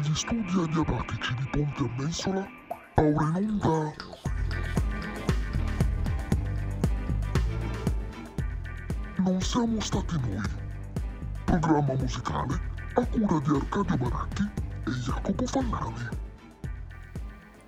Dagli 0.00 0.14
studi 0.14 0.58
adiabatici 0.58 1.34
di 1.34 1.48
Ponte 1.50 1.82
a 1.82 1.90
Mensola, 1.98 2.48
ora 2.94 3.38
in 3.38 3.58
onda. 3.60 3.94
Non 9.18 9.42
siamo 9.42 9.78
stati 9.80 10.18
noi. 10.18 10.40
Programma 11.44 11.92
musicale 11.92 12.60
a 12.94 13.04
cura 13.04 13.40
di 13.40 13.50
Arcadio 13.50 13.96
Baracchi 13.98 14.50
e 14.86 14.90
Jacopo 14.90 15.46
Fallani. 15.46 16.08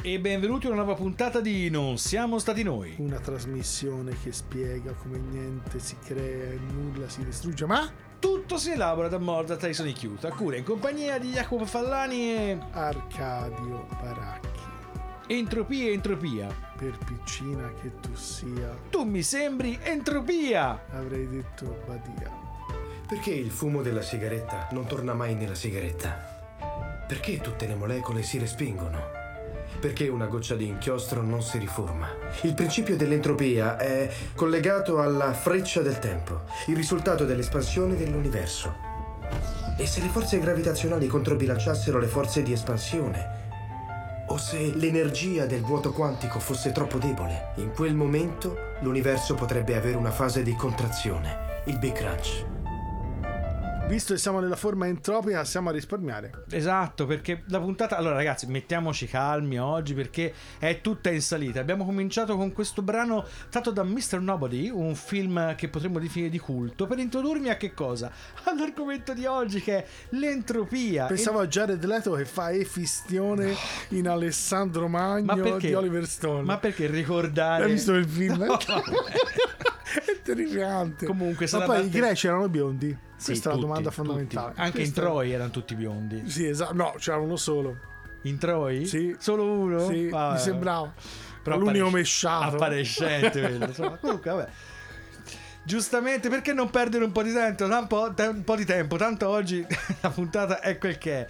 E 0.00 0.18
benvenuti 0.18 0.68
a 0.68 0.70
una 0.70 0.84
nuova 0.84 0.94
puntata 0.94 1.38
di 1.42 1.68
Non 1.68 1.98
siamo 1.98 2.38
stati 2.38 2.62
noi. 2.62 2.94
Una 2.96 3.18
trasmissione 3.18 4.16
che 4.22 4.32
spiega 4.32 4.94
come 4.94 5.18
niente 5.18 5.78
si 5.78 5.98
crea 6.02 6.52
e 6.52 6.58
nulla 6.72 7.10
si 7.10 7.22
distrugge, 7.24 7.66
ma 7.66 8.10
Tutto 8.52 8.64
si 8.64 8.72
elabora 8.72 9.08
da 9.08 9.16
Morda 9.16 9.56
Tyson 9.56 9.86
e 9.86 9.92
Chiuta, 9.92 10.28
a 10.28 10.34
cura 10.34 10.58
in 10.58 10.64
compagnia 10.64 11.18
di 11.18 11.30
Jacopo 11.30 11.64
Fallani 11.64 12.34
e 12.34 12.58
Arcadio 12.72 13.86
Baracchi, 13.98 14.60
Entropia 15.28 15.88
e 15.88 15.92
Entropia. 15.94 16.54
per 16.76 16.98
piccina 16.98 17.72
che 17.80 17.98
tu 18.00 18.14
sia, 18.14 18.76
Tu 18.90 19.04
mi 19.04 19.22
sembri 19.22 19.78
Entropia! 19.82 20.84
avrei 20.90 21.26
detto 21.30 21.82
Badia. 21.86 22.30
Perché 23.08 23.30
il 23.30 23.50
fumo 23.50 23.80
della 23.80 24.02
sigaretta 24.02 24.68
non 24.72 24.84
torna 24.84 25.14
mai 25.14 25.34
nella 25.34 25.54
sigaretta? 25.54 27.04
Perché 27.08 27.40
tutte 27.40 27.66
le 27.66 27.74
molecole 27.74 28.22
si 28.22 28.36
respingono? 28.36 29.21
Perché 29.80 30.08
una 30.08 30.26
goccia 30.26 30.54
di 30.54 30.66
inchiostro 30.66 31.22
non 31.22 31.42
si 31.42 31.58
riforma? 31.58 32.08
Il 32.42 32.54
principio 32.54 32.96
dell'entropia 32.96 33.76
è 33.76 34.10
collegato 34.34 35.00
alla 35.00 35.32
freccia 35.32 35.82
del 35.82 35.98
tempo, 35.98 36.42
il 36.66 36.76
risultato 36.76 37.24
dell'espansione 37.24 37.96
dell'universo. 37.96 38.74
E 39.76 39.86
se 39.86 40.00
le 40.00 40.08
forze 40.08 40.38
gravitazionali 40.38 41.06
controbilanciassero 41.06 41.98
le 41.98 42.06
forze 42.06 42.42
di 42.42 42.52
espansione? 42.52 43.40
O 44.28 44.36
se 44.36 44.72
l'energia 44.74 45.46
del 45.46 45.62
vuoto 45.62 45.92
quantico 45.92 46.38
fosse 46.38 46.72
troppo 46.72 46.98
debole? 46.98 47.52
In 47.56 47.72
quel 47.72 47.94
momento 47.94 48.56
l'universo 48.80 49.34
potrebbe 49.34 49.74
avere 49.74 49.96
una 49.96 50.12
fase 50.12 50.42
di 50.42 50.54
contrazione, 50.54 51.62
il 51.64 51.78
Big 51.78 51.92
Crunch. 51.92 52.51
Visto 53.86 54.14
che 54.14 54.18
siamo 54.18 54.40
nella 54.40 54.56
forma 54.56 54.86
entropica, 54.86 55.44
siamo 55.44 55.68
a 55.68 55.72
risparmiare. 55.72 56.44
Esatto, 56.50 57.04
perché 57.04 57.42
la 57.48 57.60
puntata... 57.60 57.98
Allora 57.98 58.14
ragazzi, 58.14 58.46
mettiamoci 58.46 59.06
calmi 59.06 59.58
oggi 59.58 59.92
perché 59.92 60.32
è 60.58 60.80
tutta 60.80 61.10
in 61.10 61.20
salita. 61.20 61.60
Abbiamo 61.60 61.84
cominciato 61.84 62.36
con 62.36 62.52
questo 62.52 62.80
brano 62.80 63.26
tratto 63.50 63.70
da 63.70 63.82
Mr. 63.82 64.20
Nobody, 64.20 64.70
un 64.70 64.94
film 64.94 65.54
che 65.56 65.68
potremmo 65.68 65.98
definire 65.98 66.30
di 66.30 66.38
culto, 66.38 66.86
per 66.86 66.98
introdurmi 66.98 67.50
a 67.50 67.56
che 67.58 67.74
cosa? 67.74 68.10
All'argomento 68.44 69.12
di 69.12 69.26
oggi 69.26 69.60
che 69.60 69.78
è 69.78 69.86
l'entropia. 70.10 71.06
Pensavo 71.06 71.40
a 71.40 71.46
Jared 71.46 71.84
Leto 71.84 72.12
che 72.12 72.24
fa 72.24 72.50
Efistione 72.50 73.54
in 73.88 74.08
Alessandro 74.08 74.88
Magno 74.88 75.58
di 75.58 75.74
Oliver 75.74 76.06
Stone. 76.06 76.44
Ma 76.44 76.56
perché 76.56 76.86
ricordare... 76.86 77.64
Hai 77.64 77.72
visto 77.72 77.92
il 77.92 78.06
film? 78.06 78.30
No, 78.52 78.58
è 80.04 80.22
terrificante. 80.22 81.06
Comunque, 81.06 81.46
Ma 81.52 81.60
poi 81.60 81.76
da 81.78 81.82
i 81.84 81.88
greci 81.90 82.26
erano 82.26 82.48
biondi? 82.48 82.96
Sì, 83.16 83.26
Questa 83.30 83.50
è 83.50 83.52
la 83.52 83.58
tutti, 83.58 83.66
domanda 83.68 83.88
tutti. 83.90 83.94
fondamentale. 84.02 84.52
Anche 84.56 84.78
in 84.78 84.84
Questa- 84.84 85.00
Troy 85.00 85.30
erano 85.30 85.50
tutti 85.50 85.74
biondi. 85.74 86.28
Sì, 86.30 86.46
esatto. 86.46 86.74
No, 86.74 86.94
c'era 86.98 87.18
uno 87.18 87.36
solo. 87.36 87.76
In 88.22 88.38
Troy? 88.38 88.84
Sì. 88.86 89.14
Solo 89.18 89.44
uno? 89.44 89.86
Sì, 89.88 90.08
Vabbè. 90.08 90.34
mi 90.34 90.38
sembrava. 90.40 90.92
Però 91.42 91.56
l'unico 91.56 91.86
appares- 91.86 91.92
mesciato. 91.94 92.54
Apparescente 92.56 93.40
quello. 93.40 93.64
Insomma, 93.66 93.96
comunque, 93.96 94.30
vabbè. 94.30 94.48
Giustamente, 95.64 96.28
perché 96.28 96.52
non 96.52 96.70
perdere 96.70 97.04
un 97.04 97.12
po' 97.12 97.22
di 97.22 97.32
tempo? 97.32 97.64
Un 97.64 97.86
po', 97.86 98.12
te- 98.14 98.26
un 98.26 98.42
po' 98.44 98.56
di 98.56 98.64
tempo, 98.64 98.96
tanto 98.96 99.28
oggi 99.28 99.64
la 100.00 100.10
puntata 100.10 100.60
è 100.60 100.76
quel 100.78 100.98
che 100.98 101.12
è. 101.20 101.26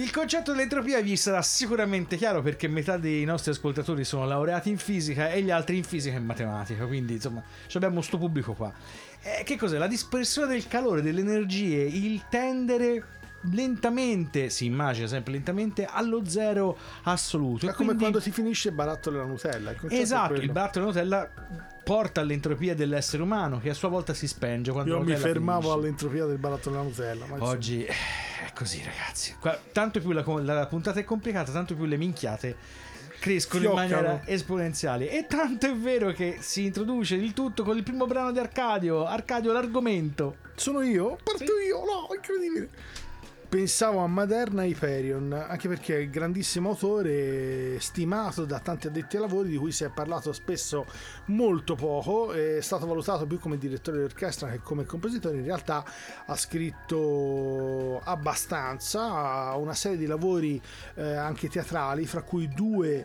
Il 0.00 0.10
concetto 0.10 0.52
dell'entropia 0.52 1.02
vi 1.02 1.14
sarà 1.14 1.42
sicuramente 1.42 2.16
chiaro 2.16 2.40
perché 2.40 2.68
metà 2.68 2.96
dei 2.96 3.22
nostri 3.26 3.50
ascoltatori 3.50 4.02
sono 4.02 4.24
laureati 4.24 4.70
in 4.70 4.78
fisica 4.78 5.30
e 5.30 5.42
gli 5.42 5.50
altri 5.50 5.76
in 5.76 5.84
fisica 5.84 6.16
e 6.16 6.20
matematica, 6.20 6.86
quindi 6.86 7.12
insomma 7.12 7.42
abbiamo 7.74 8.00
sto 8.00 8.16
pubblico 8.16 8.54
qua. 8.54 8.72
Eh, 9.20 9.42
che 9.44 9.58
cos'è? 9.58 9.76
La 9.76 9.86
dispersione 9.86 10.54
del 10.54 10.66
calore, 10.68 11.02
delle 11.02 11.20
energie, 11.20 11.82
il 11.82 12.24
tendere 12.30 13.19
lentamente, 13.42 14.50
si 14.50 14.64
immagina 14.66 15.06
sempre 15.06 15.32
lentamente, 15.32 15.84
allo 15.84 16.22
zero 16.26 16.76
assoluto. 17.04 17.66
È 17.66 17.70
come 17.72 17.86
quindi- 17.86 17.98
quando 18.02 18.20
ti 18.20 18.30
finisce 18.30 18.68
il 18.68 18.74
barattolo 18.74 19.16
della 19.18 19.28
Nutella. 19.28 19.70
Il 19.70 19.78
Esatto, 19.90 20.34
il 20.34 20.50
baratto 20.50 20.78
della 20.80 20.86
Nutella 20.90 21.30
porta 21.82 22.20
all'entropia 22.20 22.74
dell'essere 22.74 23.22
umano 23.22 23.58
che 23.58 23.70
a 23.70 23.74
sua 23.74 23.88
volta 23.88 24.14
si 24.14 24.28
spenge 24.28 24.70
quando 24.70 24.98
Io 24.98 25.02
mi 25.02 25.16
fermavo 25.16 25.60
finisce. 25.60 25.78
all'entropia 25.78 26.24
del 26.26 26.38
barattolo 26.38 26.76
della 26.76 26.88
Nutella. 26.88 27.26
Oggi 27.38 27.84
eh, 27.84 27.88
è 28.46 28.52
così 28.54 28.82
ragazzi. 28.84 29.34
Qua- 29.40 29.58
tanto 29.72 30.00
più 30.00 30.12
la, 30.12 30.22
la 30.42 30.66
puntata 30.66 31.00
è 31.00 31.04
complicata, 31.04 31.50
tanto 31.52 31.74
più 31.74 31.84
le 31.86 31.96
minchiate 31.96 32.56
crescono 33.18 33.60
Fioccano. 33.62 33.84
in 33.84 33.90
maniera 33.90 34.22
esponenziale. 34.26 35.10
E 35.10 35.26
tanto 35.26 35.66
è 35.66 35.74
vero 35.74 36.12
che 36.12 36.36
si 36.40 36.64
introduce 36.64 37.16
il 37.16 37.32
tutto 37.34 37.64
con 37.64 37.76
il 37.76 37.82
primo 37.82 38.06
brano 38.06 38.30
di 38.32 38.38
Arcadio. 38.38 39.04
Arcadio, 39.04 39.52
l'argomento. 39.52 40.36
Sono 40.54 40.80
io? 40.82 41.18
Parto 41.22 41.58
io? 41.58 41.78
No, 41.84 42.14
incredibile. 42.14 42.68
Pensavo 43.50 43.98
a 43.98 44.06
Maderna 44.06 44.62
Hyperion, 44.62 45.32
anche 45.32 45.66
perché 45.66 45.98
è 45.98 46.04
un 46.04 46.10
grandissimo 46.10 46.68
autore, 46.68 47.80
stimato 47.80 48.44
da 48.44 48.60
tanti 48.60 48.86
addetti 48.86 49.16
ai 49.16 49.22
lavori, 49.22 49.48
di 49.48 49.56
cui 49.56 49.72
si 49.72 49.82
è 49.82 49.90
parlato 49.90 50.32
spesso 50.32 50.86
molto 51.26 51.74
poco, 51.74 52.30
è 52.30 52.60
stato 52.60 52.86
valutato 52.86 53.26
più 53.26 53.40
come 53.40 53.58
direttore 53.58 53.98
d'orchestra 53.98 54.50
che 54.50 54.60
come 54.60 54.84
compositore, 54.84 55.38
in 55.38 55.44
realtà 55.44 55.84
ha 56.26 56.36
scritto 56.36 58.00
abbastanza, 58.04 59.52
una 59.56 59.74
serie 59.74 59.98
di 59.98 60.06
lavori 60.06 60.62
eh, 60.94 61.14
anche 61.14 61.48
teatrali, 61.48 62.06
fra 62.06 62.22
cui 62.22 62.48
due 62.54 63.04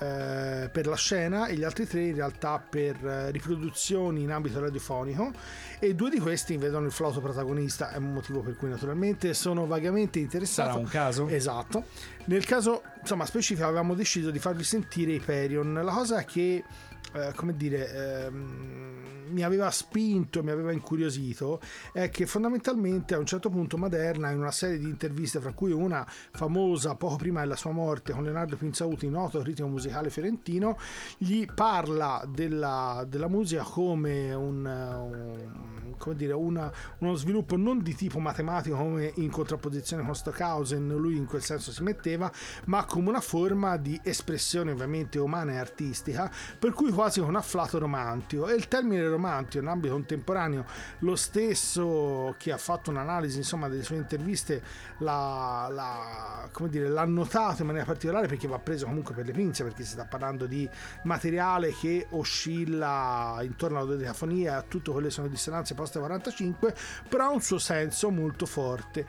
eh, 0.00 0.68
per 0.72 0.86
la 0.86 0.96
scena 0.96 1.46
e 1.46 1.54
gli 1.54 1.62
altri 1.62 1.86
tre 1.86 2.04
in 2.04 2.14
realtà 2.14 2.58
per 2.58 2.96
eh, 3.04 3.30
riproduzioni 3.30 4.22
in 4.22 4.30
ambito 4.32 4.58
radiofonico. 4.58 5.30
E 5.78 5.94
due 5.94 6.10
di 6.10 6.18
questi 6.18 6.56
vedono 6.56 6.86
il 6.86 6.92
flauto 6.92 7.20
protagonista 7.20 7.92
è 7.92 7.96
un 7.98 8.12
motivo 8.12 8.40
per 8.40 8.56
cui 8.56 8.68
naturalmente 8.68 9.34
sono 9.34 9.66
vagamente 9.66 10.18
interessato 10.18 10.70
Sarà 10.70 10.80
un 10.80 10.88
caso? 10.88 11.28
esatto. 11.28 11.84
Nel 12.24 12.44
caso 12.44 12.82
insomma 13.00 13.26
specifico 13.26 13.66
avevamo 13.66 13.94
deciso 13.94 14.30
di 14.30 14.38
farvi 14.38 14.64
sentire 14.64 15.12
Hyperion. 15.12 15.72
La 15.82 15.92
cosa 15.92 16.24
che 16.24 16.64
eh, 17.12 17.32
come 17.34 17.56
dire 17.56 18.26
ehm, 18.26 18.99
mi 19.30 19.42
aveva 19.42 19.70
spinto 19.70 20.42
mi 20.42 20.50
aveva 20.50 20.72
incuriosito 20.72 21.60
è 21.92 22.08
che 22.10 22.26
fondamentalmente 22.26 23.14
a 23.14 23.18
un 23.18 23.26
certo 23.26 23.48
punto 23.50 23.76
Maderna 23.76 24.30
in 24.30 24.38
una 24.38 24.50
serie 24.50 24.78
di 24.78 24.84
interviste 24.88 25.40
fra 25.40 25.52
cui 25.52 25.72
una 25.72 26.06
famosa 26.32 26.94
poco 26.94 27.16
prima 27.16 27.40
della 27.40 27.56
sua 27.56 27.70
morte 27.72 28.12
con 28.12 28.22
Leonardo 28.24 28.56
Pinzauti 28.56 29.08
noto 29.08 29.40
critico 29.40 29.68
musicale 29.68 30.10
fiorentino 30.10 30.76
gli 31.18 31.46
parla 31.52 32.24
della, 32.28 33.04
della 33.08 33.28
musica 33.28 33.62
come 33.62 34.32
un, 34.34 34.64
un- 34.66 35.94
come 35.98 36.16
dire, 36.16 36.32
una- 36.32 36.72
uno 36.98 37.14
sviluppo 37.14 37.56
non 37.56 37.82
di 37.82 37.94
tipo 37.94 38.18
matematico 38.20 38.76
come 38.76 39.12
in 39.16 39.30
contrapposizione 39.30 40.02
con 40.04 40.14
Stockhausen 40.14 40.88
lui 40.88 41.16
in 41.16 41.26
quel 41.26 41.42
senso 41.42 41.72
si 41.72 41.82
metteva 41.82 42.30
ma 42.66 42.84
come 42.84 43.08
una 43.10 43.20
forma 43.20 43.76
di 43.76 44.00
espressione 44.02 44.72
ovviamente 44.72 45.18
umana 45.18 45.52
e 45.52 45.56
artistica 45.58 46.30
per 46.58 46.72
cui 46.72 46.90
quasi 46.90 47.20
con 47.20 47.36
afflato 47.36 47.78
romantico 47.78 48.48
e 48.48 48.54
il 48.54 48.66
termine 48.68 49.02
romantico 49.02 49.19
in 49.28 49.66
ambito 49.66 49.92
contemporaneo 49.92 50.64
lo 51.00 51.16
stesso 51.16 52.34
chi 52.38 52.50
ha 52.50 52.56
fatto 52.56 52.90
un'analisi 52.90 53.38
insomma 53.38 53.68
delle 53.68 53.82
sue 53.82 53.96
interviste 53.96 54.62
l'ha, 54.98 56.48
come 56.52 56.68
dire, 56.68 56.88
l'ha 56.88 57.04
notato 57.04 57.60
in 57.60 57.66
maniera 57.66 57.86
particolare 57.86 58.26
perché 58.26 58.46
va 58.46 58.58
preso 58.58 58.86
comunque 58.86 59.14
per 59.14 59.26
le 59.26 59.32
pinze 59.32 59.64
perché 59.64 59.82
si 59.82 59.90
sta 59.90 60.04
parlando 60.04 60.46
di 60.46 60.68
materiale 61.02 61.72
che 61.72 62.06
oscilla 62.10 63.38
intorno 63.42 63.78
alla 63.78 63.90
dodecafonia 63.90 64.56
a 64.56 64.62
tutto 64.62 64.92
quelle 64.92 65.10
sono 65.10 65.28
dissonanze 65.28 65.74
post 65.74 65.98
45 65.98 66.74
però 67.08 67.26
ha 67.26 67.30
un 67.30 67.42
suo 67.42 67.58
senso 67.58 68.10
molto 68.10 68.46
forte 68.46 69.06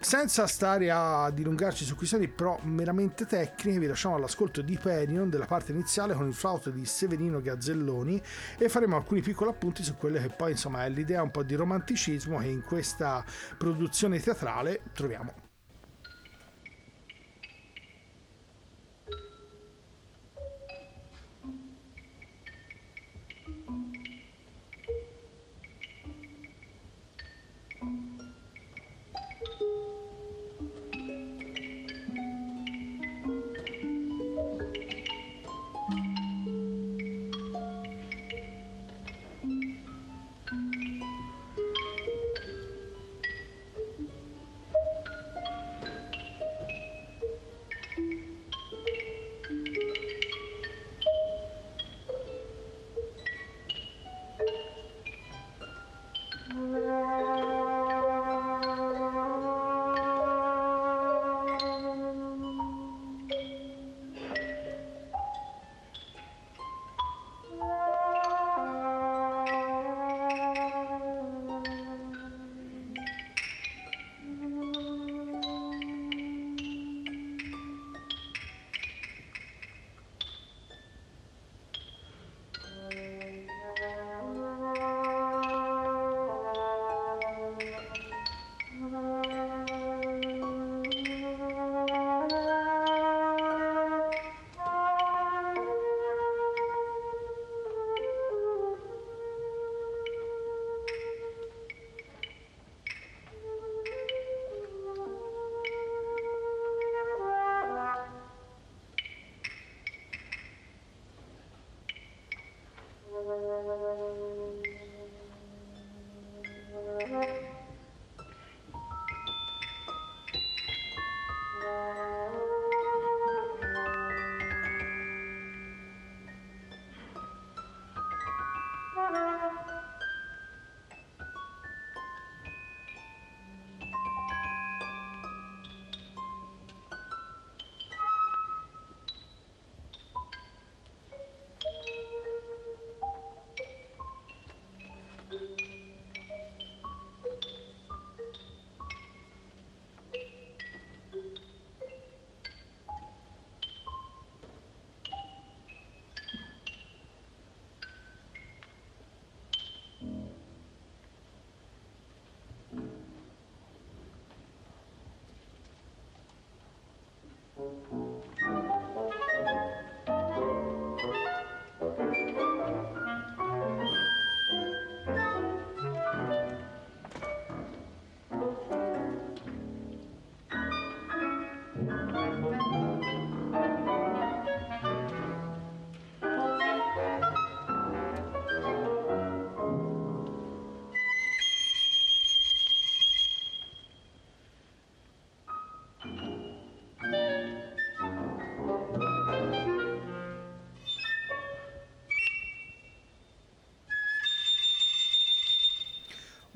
senza 0.00 0.46
stare 0.46 0.90
a 0.90 1.30
dilungarci 1.30 1.84
su 1.84 1.96
questioni 1.96 2.28
però 2.28 2.58
meramente 2.62 3.26
tecniche, 3.26 3.78
vi 3.78 3.86
lasciamo 3.86 4.14
all'ascolto 4.14 4.62
di 4.62 4.74
Hyperion 4.74 5.28
della 5.28 5.46
parte 5.46 5.72
iniziale 5.72 6.14
con 6.14 6.26
il 6.26 6.34
flauto 6.34 6.70
di 6.70 6.84
Severino 6.84 7.40
Gazzelloni 7.40 8.22
e 8.56 8.68
faremo 8.68 8.96
alcuni 8.96 9.22
piccoli 9.22 9.50
appunti 9.50 9.82
su 9.82 9.96
quello 9.96 10.18
che 10.18 10.28
poi 10.28 10.52
insomma 10.52 10.84
è 10.84 10.88
l'idea 10.88 11.22
un 11.22 11.30
po' 11.30 11.42
di 11.42 11.54
romanticismo 11.54 12.38
che 12.38 12.46
in 12.46 12.62
questa 12.62 13.24
produzione 13.56 14.20
teatrale 14.20 14.82
troviamo. 14.92 15.47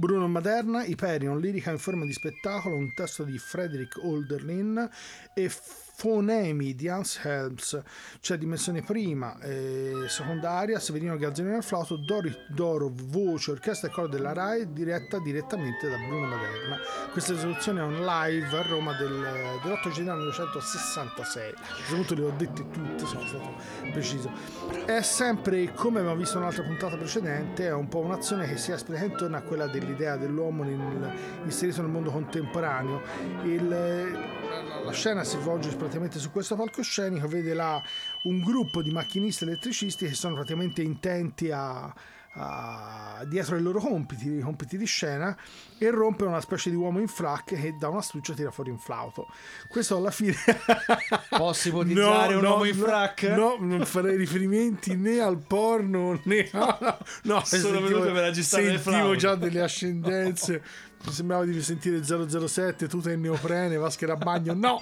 Bruno 0.02 0.26
Maderna, 0.26 0.84
Hyperion, 0.84 1.38
lirica 1.38 1.70
in 1.70 1.78
forma 1.78 2.04
di 2.04 2.12
spettacolo, 2.12 2.74
un 2.74 2.92
testo 2.92 3.22
di 3.22 3.38
Frederick 3.38 4.02
Olderlin 4.02 4.90
e 5.32 5.48
fonemi 6.02 6.74
di 6.74 6.88
Hans 6.88 7.20
Helms, 7.22 7.80
cioè 8.18 8.36
dimensione 8.36 8.82
prima 8.82 9.38
e 9.38 9.92
secondaria, 10.08 10.80
Severino 10.80 11.16
Gazzolini 11.16 11.54
al 11.54 11.62
flauto, 11.62 11.94
Dori, 11.94 12.36
Doro, 12.48 12.90
voce, 12.92 13.52
orchestra 13.52 13.86
e 13.86 13.92
coro 13.92 14.08
della 14.08 14.32
RAI, 14.32 14.72
diretta 14.72 15.20
direttamente 15.20 15.88
da 15.88 15.96
Bruno 15.98 16.26
Maderna. 16.26 16.80
Questa 17.12 17.34
esecuzione 17.34 17.82
è 17.82 17.84
un 17.84 18.04
live 18.04 18.58
a 18.58 18.62
Roma 18.62 18.94
del, 18.94 19.10
dell'8 19.62 19.92
gennaio 19.92 20.18
1966. 20.22 21.50
A 21.50 21.74
questo 21.76 21.94
punto 21.94 22.14
le 22.16 22.22
ho 22.24 22.32
dette 22.36 22.68
tutte, 22.68 23.06
sono 23.06 23.24
stato 23.24 23.54
preciso. 23.92 24.32
È 24.84 25.02
sempre, 25.02 25.72
come 25.72 26.00
abbiamo 26.00 26.16
visto 26.16 26.36
in 26.36 26.42
un'altra 26.42 26.64
puntata 26.64 26.96
precedente, 26.96 27.66
è 27.66 27.72
un 27.72 27.86
po' 27.86 28.00
un'azione 28.00 28.48
che 28.48 28.56
si 28.56 28.72
esplica 28.72 29.04
intorno 29.04 29.36
a 29.36 29.42
quella 29.42 29.68
dell'idea 29.68 30.16
dell'uomo 30.16 30.64
nel, 30.64 31.12
inserito 31.44 31.80
nel 31.80 31.92
mondo 31.92 32.10
contemporaneo. 32.10 33.02
Il, 33.44 34.40
la, 34.84 34.92
scena 34.92 35.24
si 35.24 35.38
svolge 35.40 35.74
praticamente 35.76 36.18
su 36.18 36.30
questo 36.30 36.54
palcoscenico, 36.56 37.26
vede 37.28 37.54
là 37.54 37.82
un 38.24 38.40
gruppo 38.40 38.82
di 38.82 38.90
macchinisti 38.90 39.44
elettricisti 39.44 40.06
che 40.06 40.14
sono 40.14 40.34
praticamente 40.34 40.82
intenti 40.82 41.50
a, 41.50 41.92
a, 42.34 43.24
dietro 43.26 43.56
ai 43.56 43.62
loro 43.62 43.80
compiti, 43.80 44.28
i 44.30 44.40
compiti 44.40 44.76
di 44.78 44.86
scena, 44.86 45.36
e 45.78 45.90
rompe 45.90 46.24
una 46.24 46.40
specie 46.40 46.70
di 46.70 46.76
uomo 46.76 47.00
in 47.00 47.08
frac 47.08 47.44
che 47.54 47.74
da 47.78 47.88
una 47.88 48.00
stuccia 48.02 48.32
tira 48.34 48.50
fuori 48.50 48.70
un 48.70 48.78
flauto. 48.78 49.26
Questo 49.68 49.96
alla 49.96 50.10
fine. 50.10 50.34
Posso 51.30 51.68
ipotizzare 51.68 52.32
No, 52.32 52.38
un 52.38 52.42
no, 52.44 52.50
uomo 52.50 52.64
in 52.64 52.74
frac? 52.74 53.22
No, 53.24 53.56
non 53.58 53.84
farei 53.84 54.16
riferimenti 54.16 54.96
né 54.96 55.20
al 55.20 55.38
porno 55.38 56.20
né 56.24 56.48
a... 56.52 56.98
No, 57.24 57.42
Sono 57.44 57.44
sentivo- 57.44 57.80
venuto 57.80 58.12
per 58.12 58.24
aggiustare 58.24 58.64
Sentivo 58.64 58.90
flauto. 58.90 59.16
già 59.16 59.34
delle 59.34 59.60
ascendenze. 59.60 60.62
Mi 61.04 61.12
sembrava 61.12 61.44
di 61.44 61.62
sentire 61.62 62.02
007, 62.02 62.86
tuta 62.86 63.10
in 63.10 63.20
neoprene, 63.20 63.76
maschera 63.76 64.12
a 64.12 64.16
bagno. 64.16 64.54
No, 64.54 64.78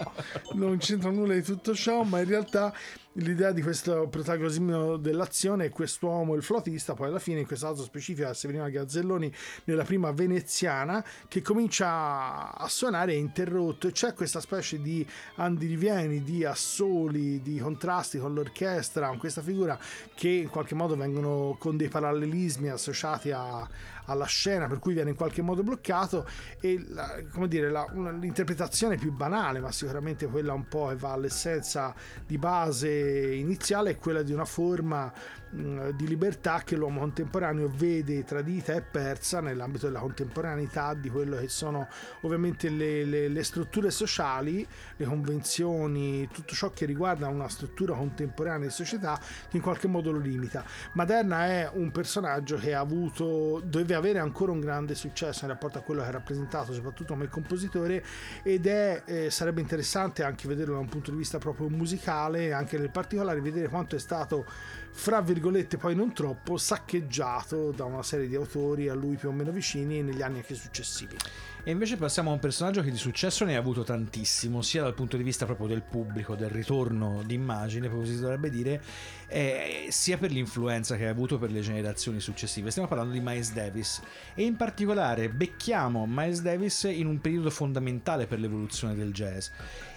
non 0.52 0.76
c'entra 0.78 1.10
nulla 1.10 1.34
di 1.34 1.42
tutto 1.42 1.74
ciò, 1.74 2.02
ma 2.02 2.20
in 2.20 2.28
realtà 2.28 2.72
l'idea 3.14 3.50
di 3.50 3.60
questo 3.60 4.06
protagonismo 4.08 4.96
dell'azione 4.96 5.66
è 5.66 5.70
quest'uomo, 5.70 6.34
il 6.34 6.42
flautista, 6.42 6.94
poi 6.94 7.08
alla 7.08 7.18
fine 7.18 7.40
in 7.40 7.46
questo 7.46 7.66
caso 7.66 7.82
specifico 7.82 8.28
è 8.28 8.34
Severino 8.34 8.68
Gazzelloni 8.68 9.32
nella 9.64 9.82
prima 9.82 10.12
veneziana, 10.12 11.04
che 11.26 11.42
comincia 11.42 12.54
a 12.54 12.68
suonare 12.68 13.12
è 13.12 13.16
interrotto 13.16 13.88
e 13.88 13.92
c'è 13.92 14.14
questa 14.14 14.40
specie 14.40 14.80
di 14.80 15.04
andirivieni, 15.36 16.22
di 16.22 16.44
assoli, 16.44 17.42
di 17.42 17.58
contrasti 17.58 18.18
con 18.18 18.32
l'orchestra, 18.32 19.08
con 19.08 19.18
questa 19.18 19.42
figura 19.42 19.78
che 20.14 20.28
in 20.28 20.48
qualche 20.48 20.74
modo 20.76 20.94
vengono 20.96 21.56
con 21.58 21.76
dei 21.76 21.88
parallelismi 21.88 22.68
associati 22.68 23.32
a, 23.32 23.68
alla 24.04 24.26
scena 24.26 24.66
per 24.68 24.78
cui 24.78 24.94
viene 24.94 25.10
in 25.10 25.16
qualche 25.16 25.42
modo 25.42 25.62
bloccato 25.62 26.26
e 26.60 26.84
la- 26.88 27.22
come 27.32 27.48
dire 27.48 27.70
la- 27.70 27.86
una- 27.92 28.10
l'interpretazione 28.10 28.96
più 28.96 29.12
banale 29.12 29.60
ma 29.60 29.72
sicuramente 29.72 30.26
quella 30.26 30.52
un 30.52 30.66
po' 30.68 30.88
che 30.88 30.96
va 30.96 31.12
all'essenza 31.12 31.94
di 32.26 32.38
base 32.38 33.00
iniziale 33.00 33.90
è 33.90 33.99
quella 33.99 34.23
di 34.23 34.33
una 34.33 34.45
forma 34.45 35.12
di 35.50 36.07
libertà 36.07 36.62
che 36.64 36.76
l'uomo 36.76 37.00
contemporaneo 37.00 37.71
vede 37.75 38.25
tradita 38.25 38.73
e 38.73 38.83
persa 38.83 39.40
nell'ambito 39.40 39.87
della 39.87 40.00
contemporaneità 40.00 40.95
di 40.95 41.11
quello 41.11 41.37
che 41.37 41.49
sono 41.49 41.88
ovviamente 42.21 42.69
le, 42.69 43.04
le- 43.04 43.28
le 43.28 43.42
strutture 43.42 43.90
sociali 43.90 44.66
le 44.97 45.04
convenzioni 45.04 46.28
tutto 46.28 46.54
ciò 46.54 46.71
che 46.71 46.87
riguarda 46.87 47.26
una 47.28 47.49
struttura 47.49 47.95
contemporanea 47.95 48.66
di 48.66 48.73
società 48.73 49.19
che 49.49 49.57
in 49.57 49.62
qualche 49.62 49.88
modo 49.88 50.11
lo 50.11 50.19
limita. 50.19 50.64
Maderna 50.92 51.47
è 51.47 51.71
un 51.73 51.90
personaggio 51.90 52.57
che 52.57 52.75
ha 52.75 52.80
avuto, 52.80 53.61
deve 53.64 53.95
avere 53.95 54.19
ancora 54.19 54.52
un 54.52 54.61
grande 54.61 54.95
successo 54.95 55.45
in 55.45 55.50
rapporto 55.50 55.78
a 55.78 55.83
quello 55.83 56.02
che 56.02 56.09
ha 56.09 56.12
rappresentato, 56.12 56.73
soprattutto 56.73 57.14
come 57.14 57.28
compositore, 57.28 58.04
ed 58.42 58.66
è, 58.66 59.02
eh, 59.04 59.30
sarebbe 59.30 59.61
interessante 59.61 60.23
anche 60.23 60.49
vederlo 60.49 60.75
da 60.75 60.80
un 60.80 60.88
punto 60.88 61.11
di 61.11 61.16
vista 61.16 61.38
proprio 61.38 61.69
musicale, 61.69 62.52
anche 62.52 62.78
nel 62.78 62.90
particolare 62.90 63.40
vedere 63.40 63.69
quanto 63.69 63.97
è 63.97 63.99
stato, 63.99 64.47
fra 64.92 65.20
virgolette, 65.20 65.76
poi 65.76 65.94
non 65.94 66.12
troppo, 66.12 66.56
saccheggiato 66.56 67.70
da 67.70 67.85
una 67.85 68.02
serie 68.02 68.28
di 68.28 68.35
autori 68.35 68.88
a 68.88 68.94
lui 68.94 69.16
più 69.16 69.28
o 69.28 69.32
meno 69.32 69.50
vicini 69.50 70.02
negli 70.02 70.23
anni 70.23 70.38
anche 70.38 70.54
successivi. 70.54 71.16
E 71.62 71.70
invece 71.70 71.97
passiamo 71.97 72.30
a 72.30 72.32
un 72.32 72.38
personaggio 72.38 72.82
che 72.82 72.90
di 72.90 72.97
successo 72.97 73.44
ne 73.44 73.54
ha 73.54 73.59
avuto 73.59 73.82
tantissimo, 73.82 74.62
sia 74.62 74.82
dal 74.82 74.94
punto 74.94 75.18
di 75.18 75.23
vista 75.23 75.44
proprio 75.44 75.66
del 75.66 75.82
pubblico, 75.82 76.35
del 76.35 76.49
ritorno 76.49 77.23
d'immagine, 77.25 77.90
come 77.90 78.06
si 78.06 78.18
dovrebbe 78.18 78.49
dire, 78.49 78.82
eh, 79.28 79.88
sia 79.90 80.16
per 80.16 80.30
l'influenza 80.30 80.97
che 80.97 81.06
ha 81.06 81.11
avuto 81.11 81.38
per 81.38 81.50
le 81.50 81.61
generazioni 81.61 82.18
successive. 82.18 82.70
Stiamo 82.70 82.88
parlando 82.88 83.12
di 83.12 83.20
Miles 83.20 83.52
Davis 83.52 84.00
e 84.35 84.44
in 84.44 84.56
particolare 84.56 85.28
becchiamo 85.28 86.06
Miles 86.09 86.40
Davis 86.40 86.85
in 86.85 87.06
un 87.06 87.20
periodo 87.20 87.50
fondamentale 87.50 88.26
per 88.26 88.40
l'evoluzione 88.40 88.94
del 88.94 89.12
jazz. 89.12 89.49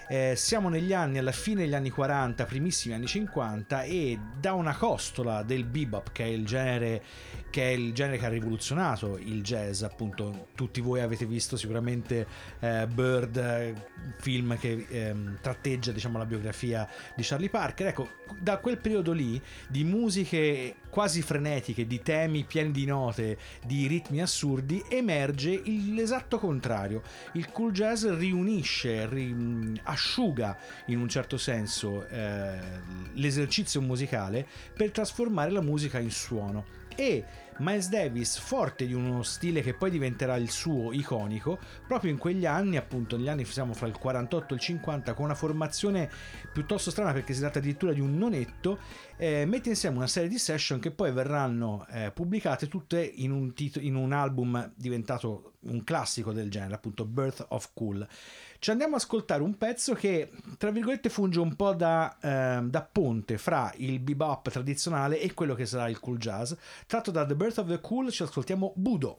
Eh, 0.07 0.33
siamo 0.35 0.69
negli 0.69 0.93
anni, 0.93 1.17
alla 1.17 1.31
fine 1.31 1.61
degli 1.61 1.73
anni 1.73 1.89
40, 1.89 2.45
primissimi 2.45 2.93
anni 2.93 3.07
50 3.07 3.83
e 3.83 4.19
da 4.39 4.53
una 4.53 4.75
costola 4.75 5.43
del 5.43 5.63
bebop, 5.63 6.11
che 6.11 6.23
è 6.23 6.27
il 6.27 6.45
genere 6.45 7.01
che, 7.49 7.63
è 7.63 7.71
il 7.73 7.93
genere 7.93 8.17
che 8.17 8.25
ha 8.25 8.29
rivoluzionato 8.29 9.17
il 9.17 9.41
jazz, 9.41 9.83
appunto 9.83 10.47
tutti 10.55 10.81
voi 10.81 11.01
avete 11.01 11.25
visto 11.25 11.55
sicuramente 11.55 12.25
eh, 12.59 12.87
Bird, 12.87 13.73
film 14.17 14.57
che 14.57 14.87
ehm, 14.89 15.37
tratteggia 15.41 15.91
diciamo, 15.91 16.17
la 16.17 16.25
biografia 16.25 16.87
di 17.15 17.23
Charlie 17.23 17.49
Parker, 17.49 17.87
ecco, 17.87 18.09
da 18.39 18.57
quel 18.57 18.77
periodo 18.77 19.11
lì 19.11 19.41
di 19.67 19.83
musiche 19.83 20.75
quasi 20.93 21.23
frenetiche, 21.23 21.87
di 21.87 22.03
temi 22.03 22.43
pieni 22.43 22.69
di 22.69 22.85
note, 22.85 23.39
di 23.65 23.87
ritmi 23.87 24.21
assurdi, 24.21 24.83
emerge 24.89 25.59
l'esatto 25.65 26.37
contrario. 26.37 27.01
Il 27.31 27.49
cool 27.49 27.71
jazz 27.71 28.05
riunisce, 28.05 29.07
ri- 29.07 29.81
asciuga 29.85 30.55
in 30.85 30.99
un 30.99 31.09
certo 31.09 31.37
senso 31.37 32.07
eh, 32.09 32.59
l'esercizio 33.13 33.81
musicale 33.81 34.45
per 34.71 34.91
trasformare 34.91 35.49
la 35.49 35.61
musica 35.61 35.97
in 35.97 36.11
suono. 36.11 36.81
E 36.95 37.23
Miles 37.57 37.89
Davis, 37.89 38.37
forte 38.37 38.87
di 38.87 38.93
uno 38.93 39.21
stile 39.21 39.61
che 39.61 39.73
poi 39.73 39.91
diventerà 39.91 40.35
il 40.37 40.49
suo 40.49 40.91
iconico, 40.91 41.59
proprio 41.87 42.11
in 42.11 42.17
quegli 42.17 42.45
anni, 42.45 42.77
appunto 42.77 43.15
negli 43.15 43.29
anni 43.29 43.45
siamo 43.45 43.73
fra 43.73 43.87
il 43.87 43.97
48 43.97 44.53
e 44.53 44.57
il 44.57 44.61
50, 44.61 45.13
con 45.13 45.25
una 45.25 45.35
formazione 45.35 46.09
piuttosto 46.51 46.89
strana 46.89 47.13
perché 47.13 47.33
si 47.33 47.41
tratta 47.41 47.59
addirittura 47.59 47.93
di 47.93 47.99
un 47.99 48.17
nonetto, 48.17 48.79
eh, 49.17 49.45
mette 49.45 49.69
insieme 49.69 49.97
una 49.97 50.07
serie 50.07 50.29
di 50.29 50.39
session 50.39 50.79
che 50.79 50.91
poi 50.91 51.11
verranno 51.11 51.85
eh, 51.91 52.11
pubblicate 52.11 52.67
tutte 52.67 53.01
in 53.03 53.31
un, 53.31 53.53
tit- 53.53 53.81
in 53.81 53.95
un 53.95 54.13
album 54.13 54.71
diventato 54.75 55.53
un 55.61 55.83
classico 55.83 56.31
del 56.31 56.49
genere, 56.49 56.75
appunto 56.75 57.05
Birth 57.05 57.45
of 57.49 57.69
Cool. 57.73 58.05
Ci 58.63 58.71
andiamo 58.71 58.95
ad 58.95 59.01
ascoltare 59.01 59.43
un 59.43 59.57
pezzo 59.57 59.93
che, 59.93 60.31
tra 60.57 60.71
virgolette, 60.71 61.09
funge 61.09 61.37
un 61.41 61.53
po' 61.53 61.73
da, 61.73 62.15
ehm, 62.21 62.69
da 62.69 62.81
ponte 62.89 63.37
fra 63.37 63.69
il 63.75 63.99
bebop 63.99 64.49
tradizionale 64.49 65.19
e 65.19 65.33
quello 65.33 65.53
che 65.53 65.65
sarà 65.65 65.89
il 65.89 65.99
cool 65.99 66.17
jazz. 66.17 66.53
Tratto 66.87 67.11
da 67.11 67.25
The 67.25 67.35
Birth 67.35 67.57
of 67.57 67.67
the 67.67 67.81
Cool, 67.81 68.09
ci 68.09 68.23
ascoltiamo. 68.23 68.71
Budo 68.77 69.17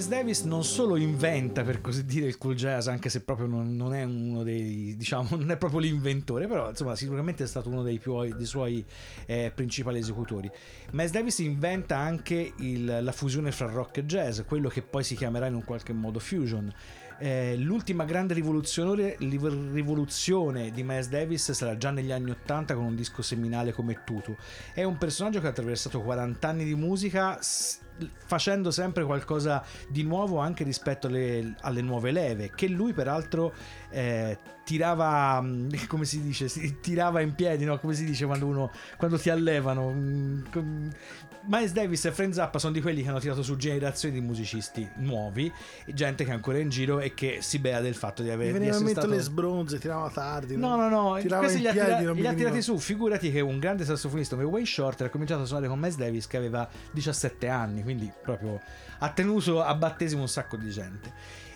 Miles 0.00 0.16
Davis 0.16 0.42
non 0.44 0.64
solo 0.64 0.96
inventa 0.96 1.62
per 1.62 1.82
così 1.82 2.06
dire 2.06 2.26
il 2.26 2.38
cool 2.38 2.54
jazz, 2.54 2.86
anche 2.86 3.10
se 3.10 3.20
proprio 3.20 3.46
non, 3.46 3.76
non 3.76 3.92
è 3.92 4.02
uno 4.02 4.42
dei, 4.42 4.96
diciamo, 4.96 5.28
non 5.36 5.50
è 5.50 5.58
proprio 5.58 5.80
l'inventore, 5.80 6.46
però 6.46 6.70
insomma 6.70 6.96
sicuramente 6.96 7.44
è 7.44 7.46
stato 7.46 7.68
uno 7.68 7.82
dei, 7.82 7.98
più, 7.98 8.18
dei 8.34 8.46
suoi 8.46 8.82
eh, 9.26 9.52
principali 9.54 9.98
esecutori. 9.98 10.50
Miles 10.92 11.10
Davis 11.10 11.40
inventa 11.40 11.98
anche 11.98 12.54
il, 12.60 13.00
la 13.02 13.12
fusione 13.12 13.52
fra 13.52 13.70
rock 13.70 13.98
e 13.98 14.06
jazz, 14.06 14.40
quello 14.46 14.70
che 14.70 14.80
poi 14.80 15.04
si 15.04 15.14
chiamerà 15.14 15.48
in 15.48 15.54
un 15.54 15.64
qualche 15.64 15.92
modo 15.92 16.18
fusion. 16.18 16.72
Eh, 17.18 17.54
l'ultima 17.58 18.06
grande 18.06 18.32
rivoluzione, 18.32 19.16
di 19.18 19.36
Miles 20.82 21.08
Davis 21.10 21.50
sarà 21.50 21.76
già 21.76 21.90
negli 21.90 22.10
anni 22.10 22.30
80 22.30 22.72
con 22.72 22.84
un 22.84 22.96
disco 22.96 23.20
seminale 23.20 23.72
come 23.72 24.02
Tutu. 24.02 24.34
È 24.72 24.82
un 24.82 24.96
personaggio 24.96 25.40
che 25.40 25.46
ha 25.46 25.50
attraversato 25.50 26.00
40 26.00 26.48
anni 26.48 26.64
di 26.64 26.74
musica 26.74 27.38
facendo 28.26 28.70
sempre 28.70 29.04
qualcosa 29.04 29.64
di 29.88 30.02
nuovo 30.02 30.38
anche 30.38 30.64
rispetto 30.64 31.06
alle, 31.06 31.54
alle 31.60 31.82
nuove 31.82 32.10
leve, 32.10 32.50
che 32.54 32.68
lui 32.68 32.92
peraltro 32.92 33.52
eh, 33.90 34.38
tirava, 34.64 35.40
mm, 35.40 35.70
come 35.88 36.04
si 36.04 36.22
dice, 36.22 36.48
tirava 36.80 37.20
in 37.20 37.34
piedi, 37.34 37.64
no? 37.64 37.78
come 37.78 37.94
si 37.94 38.04
dice 38.04 38.26
quando 38.26 38.46
uno, 38.46 38.70
quando 38.96 39.18
ti 39.18 39.30
allevano. 39.30 39.92
Miles 41.42 41.72
Davis 41.72 42.04
e 42.04 42.12
Frank 42.12 42.34
Zappa 42.34 42.58
sono 42.58 42.72
di 42.72 42.80
quelli 42.80 43.02
che 43.02 43.08
hanno 43.08 43.18
tirato 43.18 43.42
su 43.42 43.56
generazioni 43.56 44.14
di 44.14 44.20
musicisti 44.20 44.88
nuovi, 44.96 45.50
gente 45.86 46.24
che 46.24 46.30
è 46.30 46.34
ancora 46.34 46.58
in 46.58 46.68
giro 46.68 47.00
e 47.00 47.14
che 47.14 47.38
si 47.40 47.58
bea 47.58 47.80
del 47.80 47.94
fatto 47.94 48.22
di 48.22 48.30
aver... 48.30 48.48
Mi 48.48 48.58
veniva 48.58 48.76
in 48.76 48.82
mente 48.82 49.00
stato... 49.00 49.14
le 49.14 49.20
sbronze, 49.20 49.78
tirava 49.78 50.10
tardi. 50.10 50.56
No, 50.56 50.76
no, 50.76 50.88
no, 50.88 51.18
tirava 51.18 51.42
questi 51.42 51.60
li 51.60 51.68
ha, 51.68 51.72
tira... 51.72 52.12
li 52.12 52.26
ha 52.26 52.34
tirati 52.34 52.60
su. 52.60 52.78
Figurati 52.78 53.32
che 53.32 53.40
un 53.40 53.58
grande 53.58 53.84
sassofonista 53.84 54.36
come 54.36 54.46
Wayne 54.46 54.66
Shorter 54.66 55.06
ha 55.06 55.10
cominciato 55.10 55.42
a 55.42 55.46
suonare 55.46 55.68
con 55.68 55.78
Miles 55.78 55.96
Davis 55.96 56.26
che 56.26 56.36
aveva 56.36 56.68
17 56.92 57.48
anni, 57.48 57.82
quindi 57.82 58.12
proprio 58.22 58.60
ha 58.98 59.10
tenuto 59.10 59.62
a 59.62 59.74
battesimo 59.74 60.22
un 60.22 60.28
sacco 60.28 60.56
di 60.56 60.70
gente. 60.70 61.12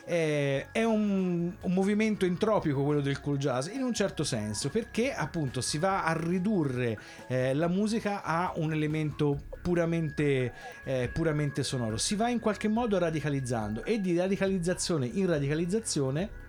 Eh, 0.06 0.66
è 0.70 0.84
un, 0.84 1.50
un, 1.58 1.72
movimento 1.72 2.26
entropico 2.26 2.84
quello 2.84 3.00
del 3.00 3.22
cool 3.22 3.38
jazz 3.38 3.68
in 3.68 3.82
un 3.82 3.94
certo 3.94 4.22
senso 4.22 4.68
perché 4.68 5.14
appunto 5.14 5.62
si 5.62 5.78
va 5.78 6.04
a 6.04 6.12
ridurre 6.12 6.98
eh, 7.26 7.54
la 7.54 7.68
musica 7.68 8.22
a 8.22 8.52
un 8.56 8.74
elemento 8.74 9.44
puramente, 9.64 10.52
eh, 10.84 11.08
puramente 11.10 11.62
sonoro. 11.62 11.96
Si 11.96 12.16
va 12.16 12.28
in 12.28 12.38
qualche 12.38 12.68
modo 12.68 12.98
radicalizzando 12.98 13.82
e 13.82 13.98
di 13.98 14.14
radicalizzazione 14.14 15.06
in 15.06 15.26
radicalizzazione 15.26 16.42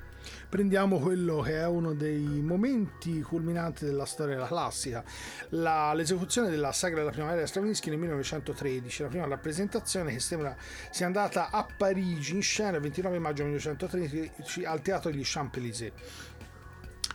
prendiamo 0.50 1.00
quello 1.00 1.40
che 1.42 1.60
è 1.60 1.66
uno 1.66 1.94
dei 1.94 2.42
momenti 2.42 3.22
culminanti 3.22 3.86
della 3.86 4.06
storia 4.06 4.36
della 4.36 4.48
classica, 4.48 5.04
la, 5.50 5.94
l'esecuzione 5.94 6.50
della 6.50 6.72
sagra 6.72 7.00
della 7.00 7.12
primavera 7.12 7.42
di 7.42 7.48
Stravinsky 7.48 7.90
nel 7.90 8.00
1913, 8.00 9.04
la 9.04 9.08
prima 9.08 9.28
rappresentazione 9.28 10.12
che 10.12 10.20
sembra 10.20 10.56
sia 10.90 11.06
andata 11.06 11.52
a 11.52 11.66
Parigi 11.78 12.36
in 12.36 12.42
scena 12.42 12.76
il 12.76 12.82
29 12.82 13.20
maggio 13.20 13.44
1913 13.44 14.66
al 14.66 14.82
teatro 14.82 15.10
degli 15.10 15.24
Champs-Élysées 15.24 15.92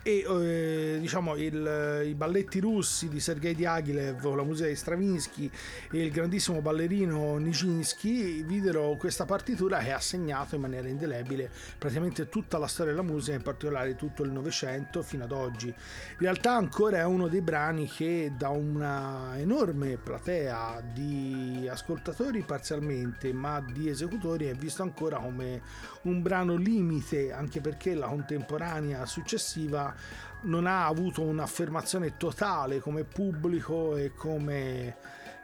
e 0.02 0.25
eh, 0.26 0.99
diciamo 0.99 1.37
il, 1.37 2.04
i 2.07 2.14
balletti 2.14 2.59
russi 2.59 3.09
di 3.09 3.21
Sergei 3.21 3.54
Diaghilev, 3.54 4.35
la 4.35 4.42
musica 4.42 4.69
di 4.69 4.75
Stravinsky 4.75 5.50
e 5.90 6.02
il 6.02 6.11
grandissimo 6.11 6.62
ballerino 6.62 7.37
Nijinsky 7.37 8.42
videro 8.45 8.97
questa 8.99 9.26
partitura 9.26 9.78
che 9.78 9.92
ha 9.92 10.00
segnato 10.00 10.54
in 10.54 10.62
maniera 10.62 10.88
indelebile 10.88 11.50
praticamente 11.76 12.30
tutta 12.30 12.57
la 12.57 12.66
storia 12.66 12.92
della 12.92 13.04
musica, 13.04 13.37
in 13.37 13.42
particolare 13.42 13.95
tutto 13.95 14.23
il 14.23 14.30
Novecento 14.30 15.02
fino 15.02 15.25
ad 15.25 15.33
oggi. 15.33 15.69
In 15.69 15.75
realtà 16.19 16.54
ancora 16.54 16.99
è 16.99 17.04
uno 17.04 17.28
dei 17.28 17.42
brani 17.42 17.87
che 17.87 18.33
da 18.37 18.49
una 18.49 19.38
enorme 19.38 19.99
platea 19.99 20.83
di 20.95 21.69
ascoltatori 21.71 22.40
parzialmente, 22.42 23.33
ma 23.35 23.61
di 23.61 23.90
esecutori 23.90 24.47
è 24.47 24.54
visto 24.54 24.83
ancora 24.83 25.19
come 25.19 25.61
un 26.02 26.23
brano 26.23 26.57
limite, 26.57 27.33
anche 27.33 27.61
perché 27.61 27.95
la 27.95 28.07
contemporanea 28.07 29.04
successiva 29.04 29.89
non 30.42 30.66
ha 30.66 30.87
avuto 30.87 31.23
un'affermazione 31.23 32.16
totale 32.16 32.80
come 32.80 33.04
pubblico 33.04 33.97
e 33.97 34.12
come 34.14 34.97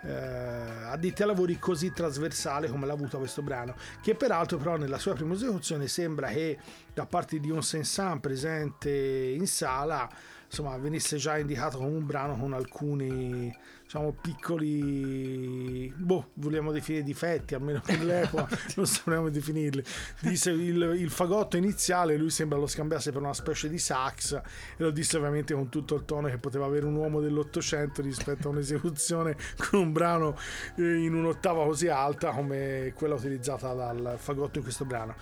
eh, 0.02 0.12
addetti 0.12 1.22
ai 1.22 1.28
lavori 1.28 1.58
così 1.58 1.92
trasversale 1.92 2.68
come 2.68 2.86
l'ha 2.86 2.92
avuto 2.92 3.18
questo 3.18 3.42
brano 3.42 3.74
che 4.00 4.14
peraltro 4.14 4.58
però 4.58 4.76
nella 4.76 4.98
sua 4.98 5.14
prima 5.14 5.34
esecuzione 5.34 5.88
sembra 5.88 6.28
che 6.28 6.58
da 6.94 7.06
parte 7.06 7.40
di 7.40 7.50
un 7.50 7.62
Sensan 7.62 8.20
presente 8.20 8.90
in 8.90 9.46
sala 9.46 10.08
insomma 10.46 10.76
venisse 10.78 11.16
già 11.16 11.38
indicato 11.38 11.78
come 11.78 11.96
un 11.96 12.06
brano 12.06 12.36
con 12.36 12.52
alcuni 12.52 13.54
diciamo 13.96 14.12
piccoli 14.20 15.92
boh 15.96 16.30
vogliamo 16.34 16.70
definire 16.70 17.02
difetti 17.02 17.54
almeno 17.54 17.80
per 17.84 18.04
l'epoca 18.04 18.46
non 18.76 18.86
sapremo 18.86 19.30
definirli. 19.30 19.82
Disse 20.20 20.50
il, 20.50 20.96
il, 20.98 21.10
fagotto 21.10 21.56
iniziale 21.56 22.16
lui 22.16 22.30
sembra 22.30 22.58
lo 22.58 22.66
scambiasse 22.66 23.10
per 23.10 23.22
una 23.22 23.32
specie 23.32 23.68
di 23.68 23.78
sax 23.78 24.34
e 24.34 24.42
lo 24.82 24.90
disse 24.90 25.16
ovviamente 25.16 25.54
con 25.54 25.68
tutto 25.68 25.94
il 25.94 26.04
tono 26.04 26.28
che 26.28 26.38
poteva 26.38 26.66
avere 26.66 26.84
un 26.84 26.94
uomo 26.94 27.20
dell'ottocento 27.20 28.02
rispetto 28.02 28.48
a 28.48 28.50
un'esecuzione 28.50 29.36
con 29.56 29.80
un 29.80 29.92
brano 29.92 30.36
eh, 30.76 31.04
in 31.04 31.14
un'ottava 31.14 31.64
così 31.64 31.88
alta 31.88 32.30
come 32.30 32.92
quella 32.94 33.14
utilizzata 33.14 33.72
dal 33.72 34.16
fagotto 34.18 34.58
in 34.58 34.64
questo 34.64 34.84
brano 34.84 35.14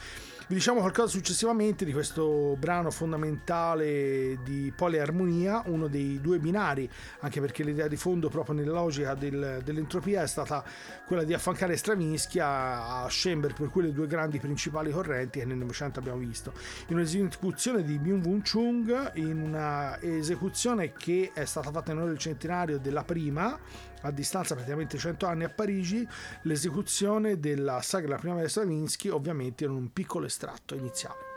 vi 0.46 0.56
diciamo 0.56 0.80
qualcosa 0.80 1.08
successivamente 1.08 1.86
di 1.86 1.92
questo 1.92 2.54
brano 2.58 2.90
fondamentale 2.90 4.38
di 4.44 4.70
poliarmonia, 4.76 5.62
uno 5.66 5.86
dei 5.88 6.20
due 6.20 6.38
binari, 6.38 6.88
anche 7.20 7.40
perché 7.40 7.64
l'idea 7.64 7.88
di 7.88 7.96
fondo 7.96 8.28
proprio 8.28 8.54
nella 8.54 8.72
logica 8.72 9.14
del- 9.14 9.62
dell'entropia 9.64 10.22
è 10.22 10.26
stata 10.26 10.62
quella 11.06 11.24
di 11.24 11.32
affancare 11.32 11.76
Stravinsky 11.76 12.40
a, 12.40 13.04
a 13.04 13.08
Schoenberg, 13.08 13.56
per 13.56 13.68
cui 13.68 13.84
le 13.84 13.92
due 13.92 14.06
grandi 14.06 14.38
principali 14.38 14.90
correnti 14.90 15.38
che 15.38 15.46
nel 15.46 15.56
Novecento 15.56 15.98
abbiamo 15.98 16.18
visto. 16.18 16.52
In 16.88 16.96
un'esecuzione 16.96 17.82
di 17.82 17.98
Byung-Wun 17.98 18.42
Chung, 18.42 19.12
in 19.14 19.40
una 19.40 19.98
esecuzione 20.02 20.92
che 20.92 21.30
è 21.32 21.46
stata 21.46 21.70
fatta 21.70 21.90
in 21.90 21.96
onore 21.96 22.12
del 22.12 22.20
centenario 22.20 22.78
della 22.78 23.02
prima, 23.02 23.58
a 24.04 24.10
distanza 24.10 24.54
praticamente 24.54 24.98
100 24.98 25.26
anni 25.26 25.44
a 25.44 25.48
Parigi, 25.48 26.06
l'esecuzione 26.42 27.40
della 27.40 27.80
saga 27.82 28.04
della 28.04 28.18
primavera 28.18 28.46
di 28.46 28.50
Stravinsky, 28.52 29.08
ovviamente 29.08 29.64
in 29.64 29.70
un 29.70 29.92
piccolo 29.92 30.26
estratto 30.26 30.74
iniziale. 30.74 31.33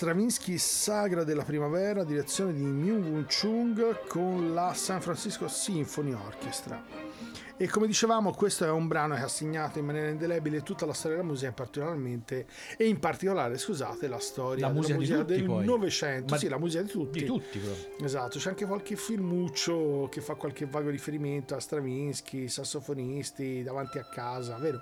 Stravinsky 0.00 0.56
Sagra 0.56 1.24
della 1.24 1.44
Primavera, 1.44 2.04
direzione 2.04 2.54
di 2.54 2.62
Myung 2.62 3.26
Chung 3.26 4.06
con 4.06 4.54
la 4.54 4.72
San 4.72 5.02
Francisco 5.02 5.46
Symphony 5.46 6.14
Orchestra. 6.14 6.82
E 7.58 7.68
come 7.68 7.86
dicevamo, 7.86 8.32
questo 8.32 8.64
è 8.64 8.70
un 8.70 8.88
brano 8.88 9.14
che 9.14 9.20
ha 9.20 9.28
segnato 9.28 9.78
in 9.78 9.84
maniera 9.84 10.08
indelebile 10.08 10.62
tutta 10.62 10.86
la 10.86 10.94
storia 10.94 11.18
della 11.18 11.28
musica, 11.28 11.52
particolarmente, 11.52 12.46
e 12.78 12.88
in 12.88 12.98
particolare, 12.98 13.58
scusate, 13.58 14.08
la 14.08 14.18
storia 14.18 14.68
La 14.68 14.72
musica 14.72 14.96
della 14.96 15.18
tutti, 15.18 15.34
del 15.34 15.44
poi. 15.44 15.64
Novecento. 15.66 16.36
Sì, 16.38 16.48
la 16.48 16.58
musica 16.58 16.82
di 16.82 16.90
tutti. 16.90 17.18
Di 17.18 17.26
tutti, 17.26 17.58
però. 17.58 17.74
Esatto, 18.02 18.38
c'è 18.38 18.48
anche 18.48 18.64
qualche 18.64 18.96
filmuccio 18.96 20.08
che 20.10 20.22
fa 20.22 20.34
qualche 20.34 20.64
vago 20.64 20.88
riferimento 20.88 21.54
a 21.54 21.60
Stravinsky, 21.60 22.48
sassofonisti 22.48 23.62
davanti 23.62 23.98
a 23.98 24.04
casa, 24.04 24.56
vero? 24.56 24.80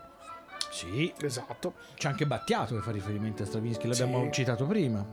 Sì, 0.71 1.13
Esatto. 1.21 1.75
c'è 1.95 2.09
anche 2.09 2.27
Battiato 2.27 2.75
che 2.77 2.83
fa 2.83 2.91
riferimento 2.91 3.43
a 3.43 3.47
Stravinsky, 3.47 3.89
l'abbiamo 3.89 4.25
Sì. 4.25 4.33
citato 4.33 4.67
prima. 4.67 5.05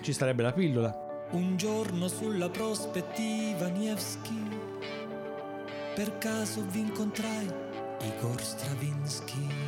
Ci 0.00 0.12
starebbe 0.12 0.42
la 0.42 0.52
pillola. 0.52 1.26
Un 1.32 1.56
giorno 1.56 2.08
sulla 2.08 2.48
prospettiva 2.48 3.68
Nevsky, 3.68 4.48
per 5.94 6.18
caso 6.18 6.64
vi 6.68 6.80
incontrai 6.80 7.48
Igor 8.02 8.40
Stravinsky. 8.40 9.59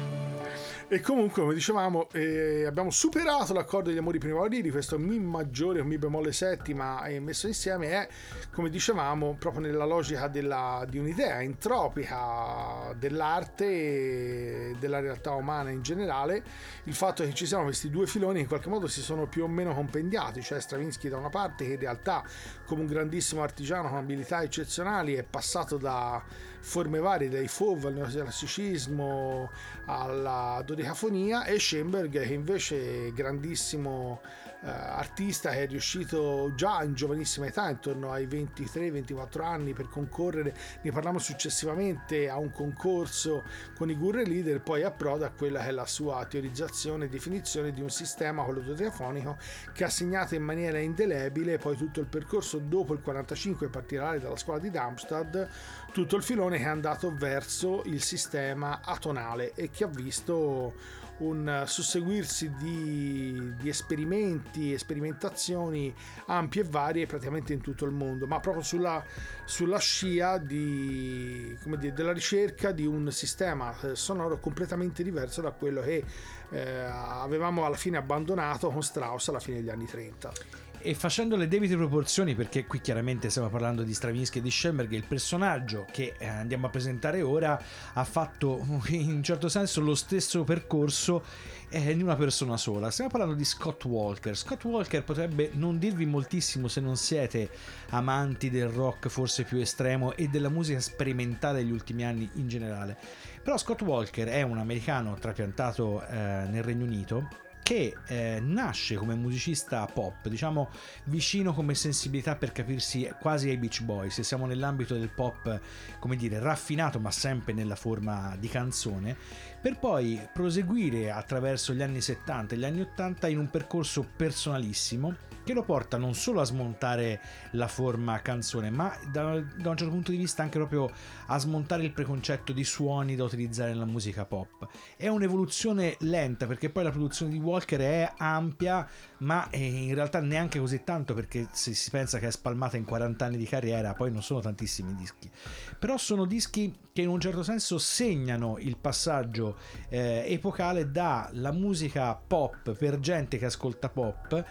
E 0.93 1.01
comunque, 1.01 1.41
come 1.41 1.55
dicevamo, 1.55 2.11
eh, 2.13 2.67
abbiamo 2.67 2.91
superato 2.91 3.55
l'accordo 3.55 3.89
degli 3.89 3.97
amori 3.97 4.19
primaverili, 4.19 4.69
questo 4.69 4.99
Mi 4.99 5.19
maggiore 5.19 5.81
o 5.81 5.85
Mi 5.87 5.97
bemolle 5.97 6.33
settima 6.33 7.07
eh, 7.07 7.19
messo 7.19 7.47
insieme 7.47 7.89
è, 7.93 8.09
come 8.53 8.69
dicevamo, 8.69 9.35
proprio 9.39 9.63
nella 9.63 9.87
logica 9.87 10.29
della- 10.29 10.85
di 10.87 10.99
un'idea 10.99 11.41
entropica 11.41 12.95
dell'arte 12.99 13.65
e 13.65 14.77
della 14.79 15.01
realtà 15.01 15.31
umana 15.31 15.71
in 15.71 15.81
generale, 15.81 16.45
il 16.85 16.95
fatto 16.95 17.25
che 17.25 17.33
ci 17.33 17.47
siano 17.47 17.65
questi 17.65 17.89
due 17.89 18.07
filoni 18.07 18.41
in 18.41 18.47
qualche 18.47 18.69
modo 18.69 18.87
si 18.87 19.01
sono 19.01 19.27
più 19.27 19.45
o 19.45 19.49
meno 19.49 19.73
compendiati, 19.73 20.43
cioè 20.43 20.61
Stravinsky 20.61 21.09
da 21.09 21.17
una 21.17 21.31
parte 21.31 21.65
che 21.65 21.73
in 21.73 21.81
realtà 21.81 22.23
come 22.67 22.83
un 22.83 22.87
grandissimo 22.87 23.43
artigiano 23.43 23.89
con 23.89 23.97
abilità 23.97 24.43
eccezionali 24.43 25.15
è 25.15 25.23
passato 25.23 25.79
da 25.79 26.51
forme 26.63 27.01
varie, 27.01 27.29
dai 27.29 27.49
fauve 27.49 27.89
al 27.89 27.95
neoclassicismo 27.95 29.51
alla 29.87 30.63
dodicafonia 30.65 31.45
e 31.45 31.59
Schoenberg 31.59 32.25
che 32.25 32.33
invece 32.33 33.09
è 33.09 33.13
grandissimo 33.13 34.21
artista 34.65 35.51
che 35.51 35.65
è 35.65 35.67
riuscito 35.67 36.53
già 36.55 36.83
in 36.83 36.95
giovanissima 36.95 37.47
età, 37.47 37.69
intorno 37.69 38.13
ai 38.13 38.27
23-24 38.27 39.43
anni, 39.43 39.73
per 39.73 39.89
concorrere, 39.89 40.55
ne 40.83 40.91
parliamo 40.93 41.19
successivamente 41.19 42.29
a 42.29 42.39
un 42.39 42.51
concorso 42.53 43.43
con 43.77 43.91
i 43.91 43.97
Gurre 43.97 44.25
Leader, 44.25 44.61
poi 44.61 44.83
approda 44.85 45.27
a 45.27 45.31
quella 45.31 45.61
che 45.61 45.69
è 45.69 45.73
la 45.73 45.87
sua 45.87 46.25
teorizzazione 46.27 47.07
e 47.07 47.09
definizione 47.09 47.73
di 47.73 47.81
un 47.81 47.91
sistema, 47.91 48.45
quello 48.45 48.61
dodecafonico, 48.61 49.37
che 49.73 49.85
ha 49.85 49.91
segnato 49.91 50.35
in 50.35 50.43
maniera 50.43 50.79
indelebile 50.79 51.59
poi 51.59 51.77
tutto 51.77 52.01
il 52.01 52.07
percorso. 52.07 52.59
Dopo 52.59 52.93
il 52.93 53.01
45, 53.01 53.67
in 53.67 53.73
particolare 53.73 54.21
dalla 54.21 54.37
scuola 54.37 54.61
di 54.61 54.71
Darmstadt, 54.71 55.49
tutto 55.93 56.17
il 56.17 56.23
filone 56.23 56.59
che 56.59 56.65
è 56.65 56.69
andato 56.69 57.13
verso 57.15 57.83
il 57.87 58.03
sistema 58.03 58.81
atonale 58.83 59.53
e 59.55 59.71
che 59.71 59.85
ha 59.85 59.89
visto 59.89 61.01
un 61.23 61.65
susseguirsi 61.67 62.53
di, 62.57 63.55
di 63.57 63.69
esperimenti, 63.69 64.77
sperimentazioni 64.79 65.95
ampie 66.27 66.63
e 66.63 66.65
varie 66.65 67.07
praticamente 67.07 67.53
in 67.53 67.61
tutto 67.61 67.85
il 67.85 67.93
mondo, 67.93 68.27
ma 68.27 68.41
proprio 68.41 68.63
sulla, 68.63 69.05
sulla 69.45 69.79
scia 69.79 70.39
di, 70.39 71.57
dire, 71.79 71.93
della 71.93 72.13
ricerca 72.13 72.73
di 72.73 72.87
un 72.87 73.11
sistema 73.11 73.75
eh, 73.81 73.95
sonoro 73.95 74.39
completamente 74.39 75.03
diverso 75.03 75.41
da 75.41 75.51
quello 75.53 75.81
che 75.81 76.05
eh, 76.51 76.81
avevamo 76.81 77.65
alla 77.65 77.77
fine 77.77 77.97
abbandonato 77.97 78.71
con 78.71 78.83
Strauss 78.83 79.29
alla 79.29 79.41
fine 79.41 79.59
degli 79.59 79.71
anni 79.71 79.87
30. 79.87 80.62
E 80.85 80.95
facendo 80.95 81.37
le 81.37 81.47
debite 81.47 81.77
proporzioni, 81.77 82.35
perché 82.35 82.67
qui 82.67 82.81
chiaramente 82.81 83.31
stiamo 83.31 83.49
parlando 83.49 83.85
di 83.85 83.95
Stravinsky 83.95 84.41
e 84.41 84.43
di 84.43 84.51
Schoenberg, 84.51 84.91
il 84.91 85.05
personaggio 85.05 85.87
che 85.93 86.15
eh, 86.19 86.27
andiamo 86.27 86.67
a 86.67 86.71
presentare 86.71 87.23
ora 87.23 87.57
ha 87.93 88.03
fatto 88.03 88.67
in 88.89 89.13
un 89.13 89.23
certo 89.23 89.49
senso 89.49 89.81
lo 89.81 89.95
stesso 89.95 90.43
percorso 90.43 91.23
eh, 91.69 91.95
di 91.95 92.03
una 92.03 92.17
persona 92.17 92.57
sola. 92.57 92.91
Stiamo 92.91 93.11
parlando 93.11 93.35
di 93.35 93.45
Scott 93.45 93.85
Walker. 93.85 94.37
Scott 94.37 94.65
Walker 94.65 95.05
potrebbe 95.05 95.51
non 95.53 95.79
dirvi 95.79 96.05
moltissimo 96.05 96.67
se 96.67 96.81
non 96.81 96.97
siete 96.97 97.49
amanti 97.91 98.51
del 98.51 98.69
rock 98.69 99.07
forse 99.07 99.45
più 99.45 99.59
estremo 99.59 100.17
e 100.17 100.27
della 100.27 100.49
musica 100.49 100.81
sperimentale 100.81 101.63
degli 101.63 101.71
ultimi 101.71 102.05
anni 102.05 102.29
in 102.35 102.49
generale. 102.49 102.97
Però 103.41 103.57
Scott 103.57 103.83
Walker 103.83 104.27
è 104.27 104.43
un 104.43 104.59
americano 104.59 105.15
trapiantato 105.15 106.05
eh, 106.05 106.17
nel 106.17 106.65
Regno 106.65 106.87
Unito 106.87 107.51
che 107.63 107.97
eh, 108.07 108.39
nasce 108.41 108.97
come 108.97 109.15
musicista 109.15 109.87
pop, 109.87 110.29
diciamo 110.29 110.71
vicino 111.05 111.53
come 111.55 111.75
sensibilità 111.75 112.35
per 112.35 112.53
capirsi 112.53 113.11
quasi 113.21 113.49
ai 113.49 113.57
Beach 113.57 113.83
Boys, 113.83 114.15
se 114.15 114.23
siamo 114.25 114.47
nell'ambito 114.47 114.95
del 114.95 115.11
pop, 115.11 115.61
come 115.99 116.17
dire, 116.17 116.39
raffinato 116.39 116.99
ma 116.99 117.11
sempre 117.11 117.53
nella 117.53 117.77
forma 117.77 118.37
di 118.39 118.49
canzone, 118.49 119.17
per 119.61 119.79
poi 119.79 120.21
proseguire 120.33 121.11
attraverso 121.11 121.73
gli 121.73 121.83
anni 121.83 122.01
70 122.01 122.55
e 122.55 122.59
gli 122.59 122.65
anni 122.65 122.81
80 122.81 123.29
in 123.29 123.39
un 123.39 123.49
percorso 123.49 124.07
personalissimo 124.17 125.32
che 125.45 125.53
lo 125.53 125.63
porta 125.63 125.97
non 125.97 126.15
solo 126.15 126.41
a 126.41 126.45
smontare 126.45 127.21
la 127.53 127.69
forma 127.69 128.21
canzone, 128.21 128.71
ma 128.71 128.97
da, 129.11 129.41
da 129.41 129.71
un 129.71 129.77
certo 129.77 129.93
punto 129.93 130.11
di 130.11 130.17
vista 130.17 130.43
anche 130.43 130.59
proprio 130.59 130.91
a 131.27 131.39
smontare 131.39 131.85
il 131.85 131.93
preconcetto 131.93 132.53
di 132.53 132.65
suoni 132.65 133.17
da 133.17 133.25
utilizzare 133.25 133.71
nella 133.71 133.85
musica 133.85 134.25
pop. 134.25 134.67
È 134.97 135.09
un'evoluzione 135.09 135.97
lenta 136.01 136.47
perché 136.47 136.71
poi 136.71 136.85
la 136.85 136.91
produzione 136.91 137.33
di 137.33 137.39
Walker 137.39 137.81
è 137.81 138.13
ampia, 138.17 138.87
ma 139.19 139.49
è 139.51 139.57
in 139.57 139.95
realtà 139.95 140.21
neanche 140.21 140.59
così 140.59 140.83
tanto 140.85 141.15
perché 141.15 141.49
se 141.53 141.75
si 141.75 141.91
pensa 141.91 142.19
che 142.19 142.29
è 142.29 142.31
spalmata 142.31 142.77
in 142.77 142.85
40 142.85 143.25
anni 143.25 143.37
di 143.37 143.47
carriera, 143.47 143.95
poi 143.95 144.11
non 144.11 144.23
sono 144.23 144.41
tantissimi 144.41 144.95
dischi. 144.95 145.31
Però 145.79 145.97
sono 145.97 146.25
dischi 146.25 146.75
che 146.93 147.03
in 147.03 147.09
un 147.09 147.21
certo 147.21 147.43
senso 147.43 147.79
segnano 147.79 148.59
il 148.59 148.77
passaggio 148.77 149.57
eh, 149.89 150.25
epocale 150.27 150.91
dalla 150.91 151.51
musica 151.53 152.15
pop 152.15 152.73
per 152.73 152.99
gente 153.01 153.39
che 153.39 153.47
ascolta 153.47 153.89
pop 153.89 154.45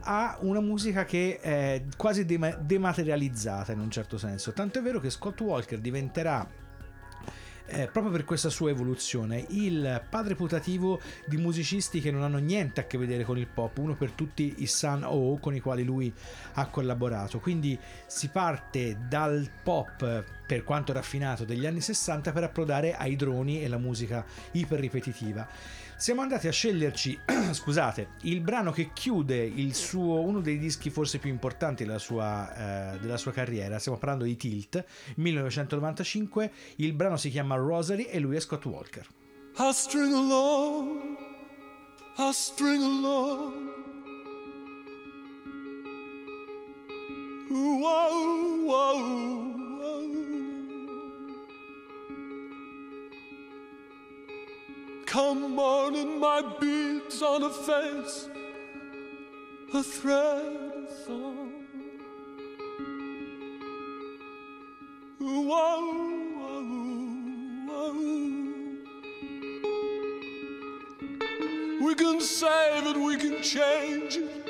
a 0.00 0.38
una 0.40 0.60
musica 0.60 1.04
che 1.04 1.38
è 1.40 1.82
quasi 1.96 2.24
dema- 2.24 2.56
dematerializzata 2.56 3.72
in 3.72 3.80
un 3.80 3.90
certo 3.90 4.18
senso. 4.18 4.52
Tanto 4.52 4.78
è 4.78 4.82
vero 4.82 5.00
che 5.00 5.10
Scott 5.10 5.40
Walker 5.40 5.78
diventerà 5.78 6.66
eh, 7.70 7.86
proprio 7.86 8.10
per 8.10 8.24
questa 8.24 8.48
sua 8.48 8.70
evoluzione 8.70 9.44
il 9.50 10.02
padre 10.08 10.34
putativo 10.34 11.00
di 11.26 11.36
musicisti 11.36 12.00
che 12.00 12.10
non 12.10 12.22
hanno 12.22 12.38
niente 12.38 12.80
a 12.80 12.86
che 12.86 12.96
vedere 12.96 13.24
con 13.24 13.36
il 13.36 13.46
pop, 13.46 13.76
uno 13.78 13.94
per 13.94 14.12
tutti 14.12 14.54
i 14.58 14.66
Sun 14.66 15.02
O 15.04 15.38
con 15.38 15.54
i 15.54 15.60
quali 15.60 15.84
lui 15.84 16.12
ha 16.54 16.66
collaborato. 16.66 17.40
Quindi 17.40 17.78
si 18.06 18.28
parte 18.28 18.96
dal 19.06 19.50
pop 19.62 20.24
per 20.46 20.64
quanto 20.64 20.94
raffinato 20.94 21.44
degli 21.44 21.66
anni 21.66 21.82
60 21.82 22.32
per 22.32 22.44
approdare 22.44 22.96
ai 22.96 23.16
droni 23.16 23.62
e 23.62 23.68
la 23.68 23.78
musica 23.78 24.24
iper 24.52 24.80
ripetitiva. 24.80 25.46
Siamo 25.98 26.22
andati 26.22 26.46
a 26.46 26.52
sceglierci, 26.52 27.18
scusate, 27.50 28.10
il 28.22 28.40
brano 28.40 28.70
che 28.70 28.92
chiude 28.92 29.36
il 29.36 29.74
suo, 29.74 30.20
uno 30.20 30.40
dei 30.40 30.56
dischi 30.56 30.90
forse 30.90 31.18
più 31.18 31.28
importanti 31.28 31.84
della 31.84 31.98
sua, 31.98 32.94
eh, 32.94 32.98
della 33.00 33.16
sua 33.16 33.32
carriera. 33.32 33.80
Stiamo 33.80 33.98
parlando 33.98 34.24
di 34.24 34.36
Tilt, 34.36 34.84
1995. 35.16 36.52
Il 36.76 36.92
brano 36.92 37.16
si 37.16 37.30
chiama 37.30 37.56
Rosary 37.56 38.04
e 38.04 38.20
lui 38.20 38.36
è 38.36 38.40
Scott 38.40 38.64
Walker. 38.66 39.04
I'll 39.56 39.72
string 39.72 40.14
along, 40.14 41.16
I'll 42.16 42.30
string 42.30 42.80
along. 42.80 43.54
Whoa, 47.50 48.47
Come 55.18 55.56
morning, 55.56 56.20
my 56.20 56.42
beads 56.60 57.22
on 57.22 57.42
a 57.42 57.50
face, 57.50 58.28
a 59.74 59.82
thread 59.82 60.46
of 60.76 60.88
song. 61.04 61.52
Whoa, 65.18 65.48
whoa, 66.38 66.62
whoa. 67.66 67.94
We 71.84 71.92
can 71.96 72.20
save 72.20 72.86
it, 72.86 72.96
we 72.96 73.16
can 73.16 73.42
change 73.42 74.18
it. 74.18 74.46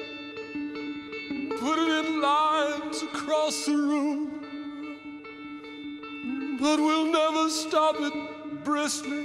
Put 1.61 1.79
it 1.79 2.05
in 2.05 2.21
lines 2.21 3.03
across 3.03 3.65
the 3.65 3.73
room. 3.73 4.19
But 6.61 6.79
we'll 6.79 7.07
never 7.07 7.49
stop 7.49 7.97
it 8.01 8.13
bristling. 8.65 9.18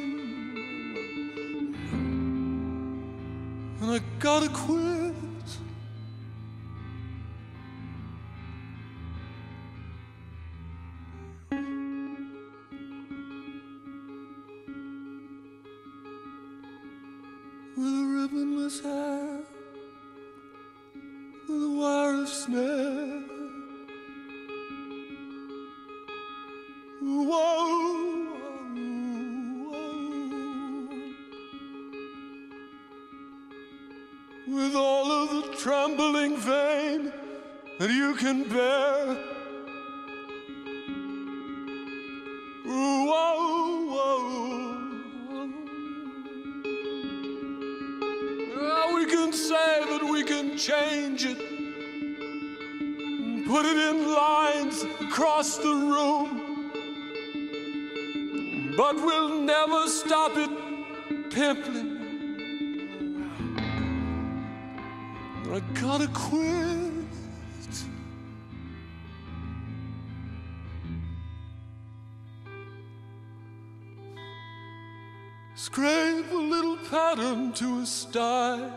Scrape 75.66 76.30
a 76.30 76.36
little 76.36 76.76
pattern 76.92 77.54
to 77.54 77.80
a 77.80 77.86
style. 77.86 78.70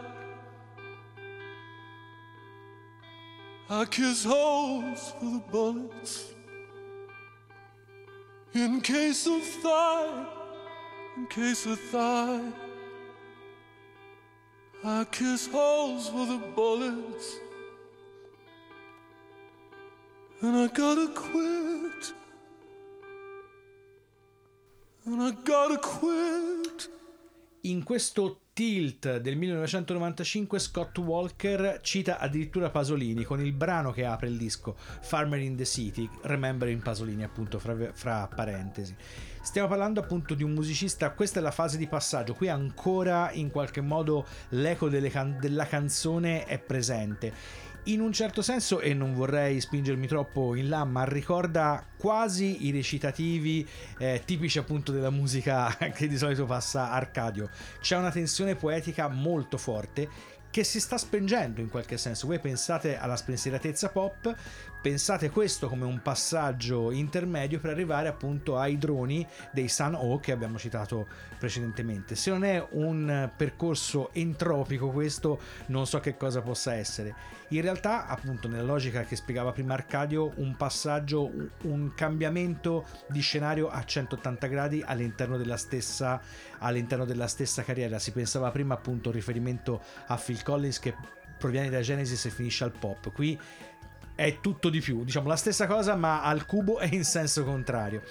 I 3.68 3.84
kiss 3.86 4.22
holes 4.22 5.12
for 5.18 5.24
the 5.24 5.42
bullets. 5.50 6.32
In 8.54 8.80
case 8.82 9.26
of 9.26 9.42
thigh, 9.42 10.26
in 11.16 11.26
case 11.26 11.66
of 11.66 11.80
thigh. 11.90 12.52
I 14.84 15.04
kiss 15.10 15.48
holes 15.48 16.08
for 16.08 16.24
the 16.24 16.40
bullets. 16.54 17.34
And 20.40 20.56
I 20.56 20.68
gotta 20.68 21.08
quit. 21.08 22.12
And 25.04 25.20
I 25.20 25.32
gotta 25.44 25.78
quit. 25.78 26.65
In 27.66 27.82
questo 27.82 28.42
tilt 28.52 29.18
del 29.18 29.36
1995 29.36 30.60
Scott 30.60 30.96
Walker 30.98 31.80
cita 31.82 32.20
addirittura 32.20 32.70
Pasolini 32.70 33.24
con 33.24 33.44
il 33.44 33.52
brano 33.52 33.90
che 33.90 34.04
apre 34.04 34.28
il 34.28 34.36
disco 34.36 34.76
Farmer 34.76 35.40
in 35.40 35.56
the 35.56 35.64
City, 35.64 36.08
Remembering 36.22 36.80
Pasolini 36.80 37.24
appunto 37.24 37.58
fra, 37.58 37.74
fra 37.92 38.28
parentesi. 38.32 38.94
Stiamo 39.42 39.66
parlando 39.66 39.98
appunto 39.98 40.34
di 40.34 40.44
un 40.44 40.52
musicista, 40.52 41.10
questa 41.10 41.40
è 41.40 41.42
la 41.42 41.50
fase 41.50 41.76
di 41.76 41.88
passaggio, 41.88 42.34
qui 42.34 42.48
ancora 42.48 43.32
in 43.32 43.50
qualche 43.50 43.80
modo 43.80 44.24
l'eco 44.50 44.88
can- 45.10 45.38
della 45.40 45.66
canzone 45.66 46.44
è 46.44 46.60
presente. 46.60 47.32
In 47.88 48.00
un 48.00 48.12
certo 48.12 48.42
senso, 48.42 48.80
e 48.80 48.94
non 48.94 49.14
vorrei 49.14 49.60
spingermi 49.60 50.08
troppo 50.08 50.56
in 50.56 50.68
là, 50.68 50.84
ma 50.84 51.04
ricorda 51.04 51.86
quasi 51.96 52.66
i 52.66 52.72
recitativi 52.72 53.64
eh, 53.98 54.22
tipici 54.24 54.58
appunto 54.58 54.90
della 54.90 55.10
musica 55.10 55.72
che 55.94 56.08
di 56.08 56.18
solito 56.18 56.46
passa 56.46 56.90
Arcadio. 56.90 57.48
C'è 57.80 57.96
una 57.96 58.10
tensione 58.10 58.56
poetica 58.56 59.06
molto 59.06 59.56
forte 59.56 60.34
che 60.50 60.64
si 60.64 60.80
sta 60.80 60.98
spengendo 60.98 61.60
in 61.60 61.68
qualche 61.68 61.96
senso. 61.96 62.26
Voi 62.26 62.40
pensate 62.40 62.98
alla 62.98 63.14
spensieratezza 63.14 63.90
pop, 63.90 64.34
pensate 64.86 65.30
questo 65.30 65.66
come 65.66 65.84
un 65.84 66.00
passaggio 66.00 66.92
intermedio 66.92 67.58
per 67.58 67.70
arrivare 67.70 68.06
appunto 68.06 68.56
ai 68.56 68.78
droni 68.78 69.26
dei 69.50 69.66
Sun 69.66 69.96
O 69.96 70.20
che 70.20 70.30
abbiamo 70.30 70.58
citato 70.58 71.08
precedentemente. 71.40 72.14
Se 72.14 72.30
non 72.30 72.44
è 72.44 72.64
un 72.70 73.28
percorso 73.36 74.10
entropico 74.12 74.90
questo, 74.90 75.40
non 75.66 75.88
so 75.88 75.98
che 75.98 76.16
cosa 76.16 76.40
possa 76.40 76.74
essere. 76.74 77.16
In 77.48 77.62
realtà, 77.62 78.06
appunto, 78.06 78.46
nella 78.46 78.62
logica 78.62 79.02
che 79.02 79.16
spiegava 79.16 79.50
prima 79.50 79.74
Arcadio, 79.74 80.34
un 80.36 80.54
passaggio, 80.54 81.32
un 81.62 81.92
cambiamento 81.96 82.86
di 83.08 83.20
scenario 83.20 83.68
a 83.68 83.84
180 83.84 84.46
gradi 84.46 84.84
all'interno 84.86 85.36
della 85.36 85.56
stessa, 85.56 86.20
all'interno 86.58 87.04
della 87.04 87.26
stessa 87.26 87.64
carriera. 87.64 87.98
Si 87.98 88.12
pensava 88.12 88.52
prima 88.52 88.74
appunto 88.74 89.08
un 89.08 89.16
riferimento 89.16 89.82
a 90.06 90.16
Phil 90.16 90.44
Collins 90.44 90.78
che 90.78 90.94
proviene 91.36 91.70
da 91.70 91.80
Genesis 91.80 92.24
e 92.24 92.30
finisce 92.30 92.62
al 92.62 92.72
pop. 92.72 93.12
Qui 93.12 93.38
è 94.16 94.40
tutto 94.40 94.70
di 94.70 94.80
più, 94.80 95.04
diciamo 95.04 95.28
la 95.28 95.36
stessa 95.36 95.66
cosa 95.66 95.94
ma 95.94 96.22
al 96.22 96.46
cubo 96.46 96.80
e 96.80 96.88
in 96.90 97.04
senso 97.04 97.44
contrario. 97.44 98.02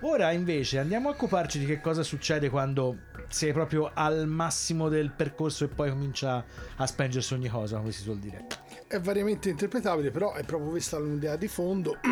Ora 0.00 0.30
invece 0.30 0.78
andiamo 0.78 1.08
a 1.08 1.12
occuparci 1.12 1.58
di 1.58 1.64
che 1.64 1.80
cosa 1.80 2.02
succede 2.02 2.50
quando 2.50 2.98
sei 3.28 3.52
proprio 3.52 3.90
al 3.92 4.26
massimo 4.28 4.88
del 4.88 5.10
percorso 5.10 5.64
e 5.64 5.68
poi 5.68 5.90
comincia 5.90 6.44
a 6.76 6.86
spengersi 6.86 7.32
ogni 7.32 7.48
cosa, 7.48 7.78
come 7.78 7.90
si 7.92 8.02
suol 8.02 8.18
dire. 8.18 8.46
È 8.86 9.00
variamente 9.00 9.48
interpretabile, 9.48 10.12
però 10.12 10.34
è 10.34 10.44
proprio 10.44 10.70
questa 10.70 11.00
l'idea 11.00 11.34
di 11.36 11.48
fondo. 11.48 11.98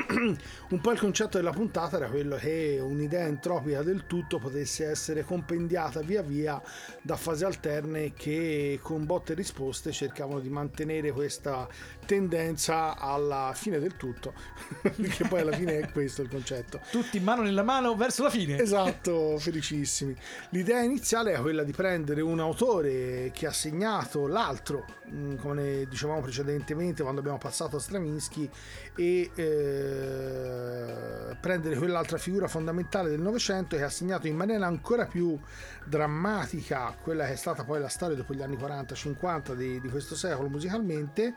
Un 0.70 0.80
po' 0.80 0.90
il 0.90 0.98
concetto 0.98 1.37
della 1.37 1.52
puntata 1.52 1.98
era 1.98 2.09
quello 2.09 2.37
che 2.37 2.80
un'idea 2.80 3.26
entropica 3.26 3.83
del 3.83 4.07
tutto 4.07 4.38
potesse 4.38 4.87
essere 4.87 5.22
compendiata 5.22 6.00
via 6.00 6.22
via 6.22 6.61
da 7.00 7.16
fasi 7.16 7.44
alterne 7.44 8.12
che 8.12 8.80
con 8.83 9.04
botte 9.04 9.33
e 9.33 9.37
risposte 9.37 9.92
cercavano 9.92 10.40
di 10.40 10.48
mantenere 10.48 11.12
questa 11.12 11.68
tendenza 12.05 12.97
alla 12.97 13.53
fine 13.55 13.79
del 13.79 13.97
tutto, 13.97 14.35
che 14.83 15.27
poi 15.29 15.40
alla 15.40 15.53
fine 15.53 15.81
è 15.81 15.90
questo 15.90 16.23
il 16.23 16.29
concetto. 16.29 16.81
Tutti 16.90 17.19
mano 17.21 17.43
nella 17.43 17.62
mano 17.62 17.97
verso 17.97 18.23
la 18.23 18.31
fine. 18.31 18.59
Esatto, 18.59 19.38
felicissimi. 19.38 20.17
L'idea 20.51 20.83
iniziale 20.83 21.33
è 21.33 21.40
quella 21.40 21.62
di 21.62 21.73
prendere 21.73 22.21
un 22.21 22.40
autore 22.40 23.31
che 23.33 23.47
ha 23.47 23.53
segnato 23.53 24.27
l'altro, 24.27 24.85
mm, 25.11 25.37
come 25.37 25.87
dicevamo 25.88 26.21
precedentemente 26.21 27.03
quando 27.03 27.21
abbiamo 27.21 27.38
passato 27.38 27.77
a 27.77 27.81
Stravinsky, 27.81 28.49
e 28.97 29.31
eh, 29.35 31.37
prendere 31.40 31.77
quell'altra 31.77 32.19
figura 32.19 32.49
fondamentale 32.49 33.11
del 33.11 33.21
Novecento 33.21 33.77
che 33.77 33.83
ha 33.83 33.90
segnato 33.90 34.27
in 34.27 34.37
maniera 34.37 34.67
ancora 34.67 35.07
più 35.07 35.38
drammatica 35.85 36.97
quella 37.01 37.27
che 37.27 37.33
è 37.33 37.37
stata 37.37 37.64
poi 37.64 37.81
la 37.81 37.88
storia 37.88 38.17
dopo 38.17 38.35
gli 38.35 38.43
anni 38.43 38.57
40-50 38.57 39.55
di, 39.55 39.81
di 39.81 39.88
questo 39.88 40.14
secolo 40.14 40.49
musicalmente 40.49 41.35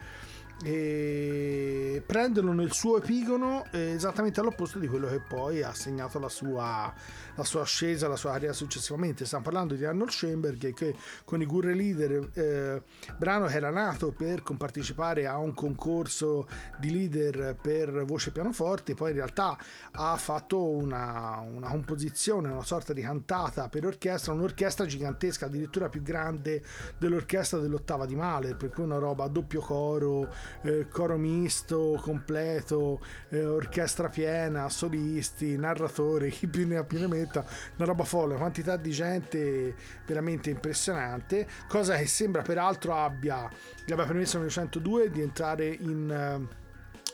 e 0.63 2.01
prenderlo 2.05 2.51
nel 2.51 2.71
suo 2.71 2.97
epigono 2.97 3.65
eh, 3.71 3.91
esattamente 3.91 4.39
all'opposto 4.39 4.79
di 4.79 4.87
quello 4.87 5.07
che 5.07 5.19
poi 5.19 5.61
ha 5.61 5.73
segnato 5.73 6.19
la 6.19 6.29
sua, 6.29 6.91
la 7.37 7.43
sua 7.43 7.61
ascesa, 7.61 8.07
la 8.07 8.15
sua 8.15 8.31
carriera 8.31 8.53
successivamente. 8.53 9.25
Stiamo 9.25 9.45
parlando 9.45 9.75
di 9.75 9.85
Arnold 9.85 10.09
Schoenberg 10.09 10.73
che 10.73 10.95
con 11.23 11.41
i 11.41 11.45
Gurre 11.45 11.73
Leader, 11.73 12.29
eh, 12.33 12.81
brano 13.17 13.45
che 13.45 13.55
era 13.55 13.69
nato 13.69 14.11
per 14.11 14.43
compartecipare 14.43 15.25
a 15.25 15.37
un 15.37 15.53
concorso 15.53 16.47
di 16.77 16.91
leader 16.91 17.55
per 17.59 18.03
voce 18.05 18.29
e 18.29 18.31
pianoforte, 18.33 18.93
poi 18.93 19.11
in 19.11 19.17
realtà 19.17 19.57
ha 19.91 20.15
fatto 20.17 20.67
una, 20.67 21.39
una 21.39 21.69
composizione, 21.69 22.49
una 22.49 22.63
sorta 22.63 22.93
di 22.93 23.01
cantata 23.01 23.69
per 23.69 23.85
orchestra, 23.85 24.33
un'orchestra 24.33 24.85
gigantesca, 24.85 25.45
addirittura 25.45 25.89
più 25.89 26.01
grande 26.01 26.63
dell'orchestra 26.97 27.59
dell'ottava 27.59 28.05
di 28.05 28.15
Mahler, 28.15 28.55
per 28.55 28.69
cui 28.69 28.83
una 28.83 28.97
roba 28.97 29.23
a 29.23 29.29
doppio 29.29 29.61
coro 29.61 30.27
eh, 30.61 30.87
coro 30.89 31.17
misto, 31.17 31.99
completo, 32.01 32.99
eh, 33.29 33.45
orchestra 33.45 34.09
piena, 34.09 34.69
solisti, 34.69 35.57
narratori, 35.57 36.29
chi 36.31 36.47
più 36.47 36.67
ne 36.67 36.77
ha 36.77 36.83
più 36.83 36.99
ne 36.99 37.07
metta, 37.27 37.45
una 37.75 37.85
roba 37.85 38.03
folle, 38.03 38.35
quantità 38.35 38.77
di 38.77 38.91
gente 38.91 39.75
veramente 40.05 40.49
impressionante, 40.49 41.47
cosa 41.67 41.95
che 41.97 42.07
sembra 42.07 42.41
peraltro 42.41 42.95
abbia, 42.95 43.49
gli 43.85 43.91
abbia 43.91 44.05
permesso 44.05 44.37
nel 44.37 44.47
1902 44.47 45.11
di 45.11 45.21
entrare 45.21 45.67
in... 45.67 46.09
Eh, 46.09 46.65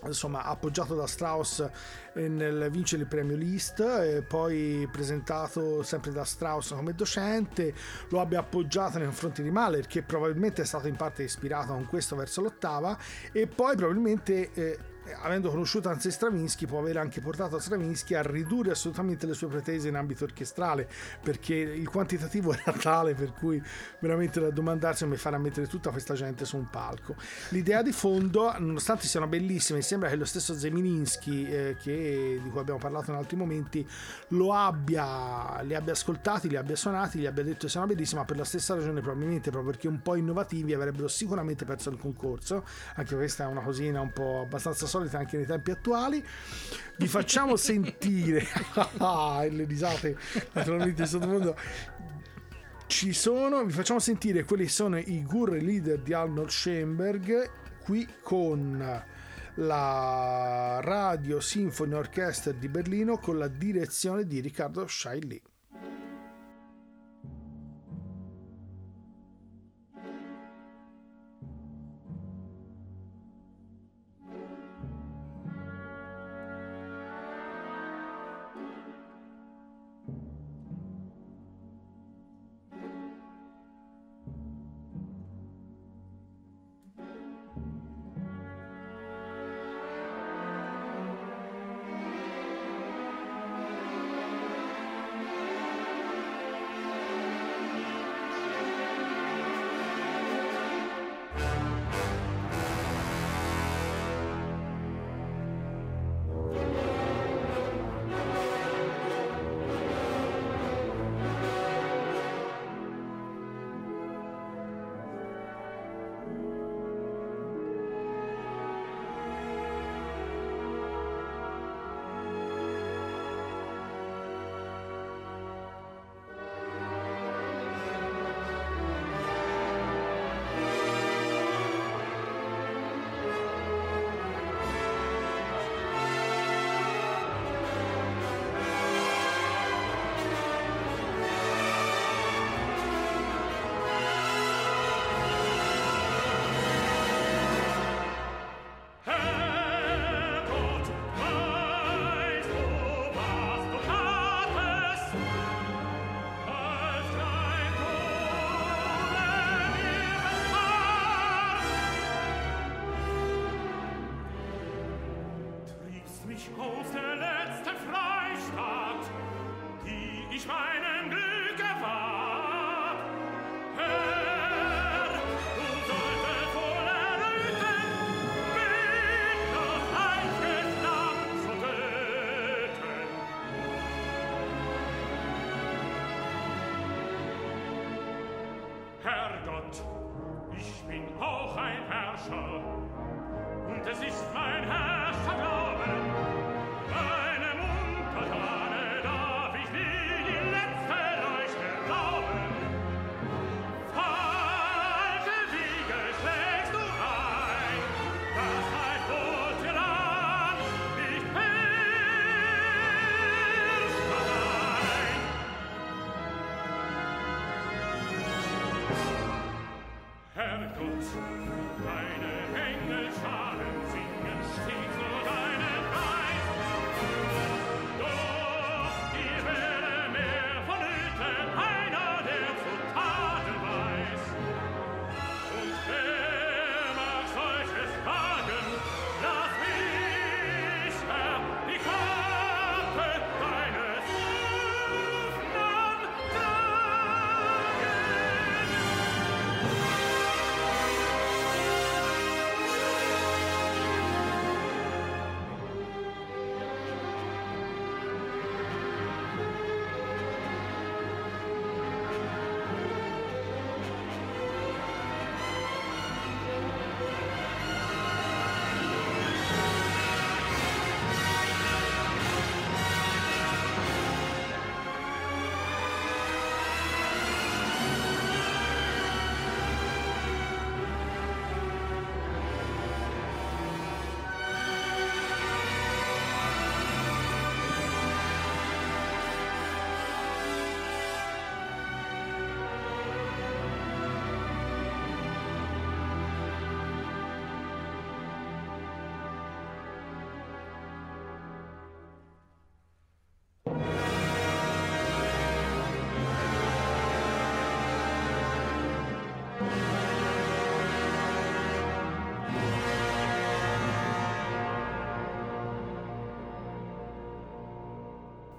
insomma 0.06 0.43
appoggiato 0.43 0.95
da 0.95 1.08
Strauss 1.08 1.65
nel 2.15 2.67
vincere 2.69 3.04
il 3.04 3.08
premio 3.08 3.38
Liszt 3.38 3.80
e 3.80 4.21
poi 4.21 4.86
presentato 4.91 5.82
sempre 5.82 6.12
da 6.12 6.26
Strauss 6.26 6.76
come 6.76 6.93
docente 6.93 7.73
lo 8.10 8.19
abbia 8.19 8.39
appoggiato 8.39 8.97
nei 8.97 9.08
confronti 9.08 9.41
di 9.41 9.49
Mahler 9.49 9.88
che 9.88 10.02
probabilmente 10.02 10.63
è 10.63 10.65
stato 10.65 10.89
in 10.89 10.97
parte 10.97 11.23
ispirato 11.23 11.71
con 11.71 11.86
questo 11.88 12.17
verso 12.17 12.41
l'ottava 12.41 12.97
e 13.32 13.47
poi 13.47 13.78
probabilmente 13.78 14.52
eh, 14.52 14.78
avendo 15.22 15.50
conosciuto 15.50 15.89
anzi 15.89 16.12
Stravinsky 16.12 16.66
può 16.66 16.80
aver 16.80 16.98
anche 16.98 17.22
portato 17.22 17.60
Stravinsky 17.60 18.16
a 18.16 18.22
ridurre 18.22 18.72
assolutamente 18.72 19.26
le 19.26 19.34
sue 19.34 19.48
pretese 19.48 19.89
in 19.89 19.96
ambito 19.96 20.24
orchestrale 20.24 20.88
perché 21.22 21.56
il 21.56 21.89
quantitativo 21.89 22.54
era 22.56 22.72
tale 22.74 23.13
per 23.13 23.34
cui 23.34 23.62
veramente 24.00 24.39
da 24.39 24.50
domandarsi 24.50 25.04
come 25.04 25.18
fare 25.18 25.36
a 25.36 25.39
mettere 25.39 25.68
tutta 25.68 25.89
questa 25.92 26.13
gente 26.13 26.46
su 26.46 26.58
un 26.58 26.70
palco. 26.70 27.16
L'idea 27.50 27.82
di 27.82 27.92
fondo 27.92 28.54
nonostante 28.58 29.08
siano 29.08 29.28
bellissime 29.28 29.82
sembra 29.82 30.10
che 30.10 30.16
lo 30.16 30.26
stesso 30.26 30.58
Zemininski 30.58 31.48
eh, 31.50 31.76
di 31.84 32.50
cui 32.50 32.60
abbiamo 32.60 32.80
parlato 32.80 33.12
in 33.12 33.18
altri 33.18 33.36
momenti 33.36 33.88
lo 34.30 34.54
abbia 34.54 35.62
li 35.62 35.76
abbia 35.76 35.94
ascoltati 35.94 36.48
li 36.48 36.56
abbia 36.56 36.76
suonati 36.76 37.20
li 37.20 37.26
abbia 37.26 37.44
detto 37.44 37.66
che 37.66 37.70
sono 37.70 37.86
bellissimi 37.86 38.20
ma 38.20 38.26
per 38.26 38.38
la 38.38 38.46
stessa 38.46 38.76
ragione 38.76 39.02
probabilmente 39.02 39.50
proprio 39.50 39.72
perché 39.72 39.88
un 39.88 40.02
po' 40.02 40.16
innovativi 40.16 40.74
avrebbero 40.74 41.08
sicuramente 41.08 41.66
perso 41.66 41.89
il 41.89 41.98
concorso. 41.98 42.63
Anche 42.96 43.16
questa 43.16 43.46
è 43.46 43.48
una 43.48 43.62
cosina 43.62 44.02
un 44.02 44.12
po' 44.12 44.42
abbastanza 44.42 44.88
solita 44.93 45.17
anche 45.17 45.38
nei 45.38 45.45
tempi 45.45 45.71
attuali. 45.71 46.23
Vi 46.97 47.08
facciamo 47.08 47.56
sentire 47.58 48.45
ah, 48.97 49.43
le 49.49 49.63
risate 49.63 50.17
naturalmente 50.51 51.01
di 51.01 51.08
sottofondo 51.08 51.56
ci 52.86 53.12
sono, 53.13 53.63
vi 53.63 53.71
facciamo 53.71 53.99
sentire 53.99 54.43
quelli 54.43 54.65
che 54.65 54.69
sono 54.69 54.99
i 54.99 55.23
Gurre 55.23 55.60
leader 55.60 55.99
di 55.99 56.13
Arnold 56.13 56.49
Schoenberg 56.49 57.49
qui 57.84 58.08
con 58.21 59.03
la 59.56 60.79
Radio 60.82 61.39
Symphony 61.39 61.93
Orchestra 61.93 62.51
di 62.51 62.67
Berlino 62.67 63.17
con 63.17 63.39
la 63.39 63.47
direzione 63.47 64.25
di 64.25 64.39
Riccardo 64.41 64.86
Shaili. 64.86 65.41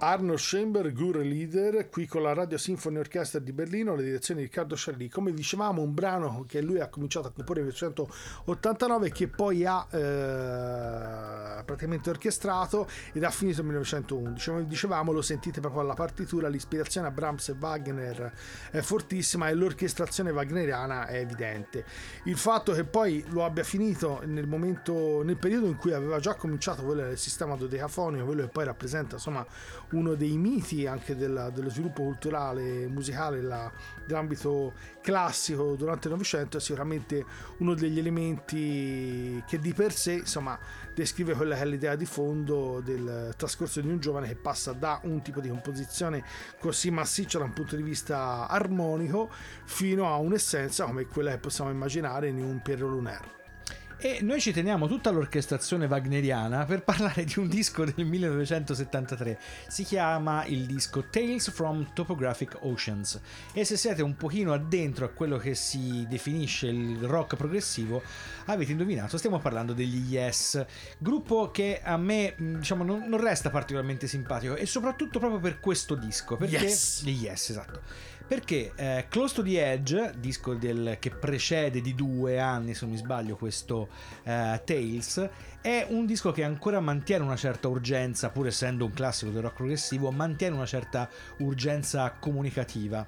Arno 0.07 0.37
Schoenberg, 0.37 0.93
Gure 0.93 1.23
Leader, 1.23 1.89
qui 1.89 2.05
con 2.05 2.21
la 2.21 2.31
Radio 2.33 2.59
Symphony 2.59 2.99
Orchestra 2.99 3.39
di 3.39 3.51
Berlino, 3.51 3.95
la 3.95 4.03
direzione 4.03 4.41
di 4.41 4.45
Riccardo 4.45 4.75
Sciarli. 4.75 5.09
Come 5.09 5.33
dicevamo, 5.33 5.81
un 5.81 5.95
brano 5.95 6.45
che 6.47 6.61
lui 6.61 6.79
ha 6.79 6.89
cominciato 6.89 7.29
a 7.29 7.31
comporre 7.31 7.63
nel 7.63 7.73
1989 7.73 9.09
che 9.09 9.27
poi 9.27 9.65
ha 9.65 9.87
eh, 9.89 9.97
praticamente 11.65 12.09
orchestrato 12.09 12.87
ed 13.11 13.23
ha 13.23 13.31
finito 13.31 13.57
nel 13.57 13.71
1911. 13.71 14.49
Come 14.49 14.67
dicevamo, 14.67 15.11
lo 15.11 15.21
sentite 15.21 15.59
proprio 15.59 15.81
alla 15.81 15.93
partitura, 15.93 16.47
l'ispirazione 16.47 17.07
a 17.07 17.11
Brahms 17.11 17.49
e 17.49 17.55
Wagner 17.59 18.31
è 18.71 18.81
fortissima 18.81 19.49
e 19.49 19.53
l'orchestrazione 19.53 20.31
wagneriana 20.31 21.07
è 21.07 21.17
evidente. 21.17 21.85
Il 22.25 22.37
fatto 22.37 22.71
che 22.73 22.83
poi 22.83 23.23
lo 23.29 23.43
abbia 23.43 23.63
finito 23.63 24.21
nel 24.25 24.47
momento, 24.47 25.23
nel 25.23 25.37
periodo 25.37 25.65
in 25.65 25.75
cui 25.75 25.93
aveva 25.93 26.19
già 26.19 26.35
cominciato 26.35 26.83
quello 26.83 27.01
del 27.01 27.17
sistema 27.17 27.55
dodecafonico, 27.55 28.25
quello 28.25 28.43
che 28.43 28.49
poi 28.49 28.65
rappresenta 28.65 29.15
insomma 29.15 29.45
uno 29.91 30.15
dei 30.15 30.37
miti 30.37 30.85
anche 30.85 31.15
della- 31.15 31.49
dello 31.49 31.69
sviluppo 31.69 32.03
culturale 32.03 32.87
musicale 32.87 33.41
la- 33.41 33.71
dell'ambito 34.05 34.73
classico 35.01 35.75
durante 35.75 36.07
il 36.07 36.13
Novecento 36.13 36.57
è 36.57 36.59
sicuramente 36.59 37.23
uno 37.57 37.73
degli 37.73 37.99
elementi 37.99 39.43
che 39.47 39.59
di 39.59 39.73
per 39.73 39.93
sé 39.93 40.13
insomma 40.13 40.57
descrive 40.93 41.33
quella 41.33 41.54
che 41.55 41.61
è 41.61 41.65
l'idea 41.65 41.95
di 41.95 42.05
fondo 42.05 42.81
del 42.83 43.33
trascorso 43.37 43.81
di 43.81 43.87
un 43.87 43.99
giovane 43.99 44.27
che 44.27 44.35
passa 44.35 44.73
da 44.73 44.99
un 45.03 45.21
tipo 45.21 45.39
di 45.39 45.49
composizione 45.49 46.23
così 46.59 46.91
massiccia 46.91 47.39
da 47.39 47.45
un 47.45 47.53
punto 47.53 47.75
di 47.75 47.83
vista 47.83 48.47
armonico 48.47 49.29
fino 49.63 50.07
a 50.11 50.17
un'essenza 50.17 50.85
come 50.85 51.05
quella 51.05 51.31
che 51.31 51.37
possiamo 51.37 51.69
immaginare 51.69 52.27
in 52.27 52.37
un 52.37 52.61
Pierrot 52.61 52.89
Lunaire. 52.89 53.44
E 53.97 54.19
noi 54.21 54.41
ci 54.41 54.51
teniamo 54.51 54.87
tutta 54.87 55.09
l'orchestrazione 55.09 55.85
wagneriana 55.85 56.65
per 56.65 56.83
parlare 56.83 57.23
di 57.23 57.39
un 57.39 57.47
disco 57.47 57.85
del 57.85 58.05
1973. 58.05 59.39
Si 59.67 59.83
chiama 59.83 60.45
il 60.45 60.65
disco 60.65 61.05
Tales 61.09 61.49
from 61.49 61.93
Topographic 61.93 62.57
Oceans. 62.61 63.19
E 63.53 63.63
se 63.63 63.77
siete 63.77 64.03
un 64.03 64.15
pochino 64.17 64.53
addentro 64.53 65.05
a 65.05 65.09
quello 65.09 65.37
che 65.37 65.55
si 65.55 66.05
definisce 66.09 66.67
il 66.67 66.99
rock 67.03 67.35
progressivo, 67.35 68.03
avete 68.45 68.71
indovinato, 68.71 69.17
stiamo 69.17 69.39
parlando 69.39 69.73
degli 69.73 70.13
Yes, 70.13 70.63
gruppo 70.97 71.49
che 71.51 71.79
a 71.81 71.95
me 71.97 72.33
mh, 72.35 72.57
diciamo 72.57 72.83
non, 72.83 73.07
non 73.07 73.19
resta 73.21 73.49
particolarmente 73.49 74.07
simpatico 74.07 74.55
e 74.55 74.65
soprattutto 74.65 75.19
proprio 75.19 75.39
per 75.39 75.59
questo 75.59 75.95
disco, 75.95 76.35
perché 76.35 76.57
Yes. 76.57 77.03
gli 77.03 77.23
Yes, 77.23 77.49
esatto. 77.49 77.81
Perché 78.27 78.71
eh, 78.75 79.05
Close 79.07 79.35
to 79.35 79.43
the 79.43 79.71
Edge, 79.71 80.13
disco 80.17 80.55
del- 80.55 80.97
che 80.99 81.11
precede 81.11 81.79
di 81.79 81.93
due 81.93 82.39
anni, 82.39 82.73
se 82.73 82.85
non 82.85 82.93
mi 82.93 82.99
sbaglio, 82.99 83.35
questo 83.35 83.87
eh, 84.23 84.61
Tales, 84.65 85.29
è 85.61 85.85
un 85.89 86.05
disco 86.05 86.31
che 86.31 86.43
ancora 86.43 86.79
mantiene 86.79 87.23
una 87.23 87.35
certa 87.35 87.67
urgenza, 87.67 88.29
pur 88.29 88.47
essendo 88.47 88.85
un 88.85 88.91
classico 88.93 89.31
del 89.31 89.43
rock 89.43 89.55
progressivo, 89.55 90.11
mantiene 90.11 90.55
una 90.55 90.65
certa 90.65 91.07
urgenza 91.39 92.15
comunicativa 92.19 93.05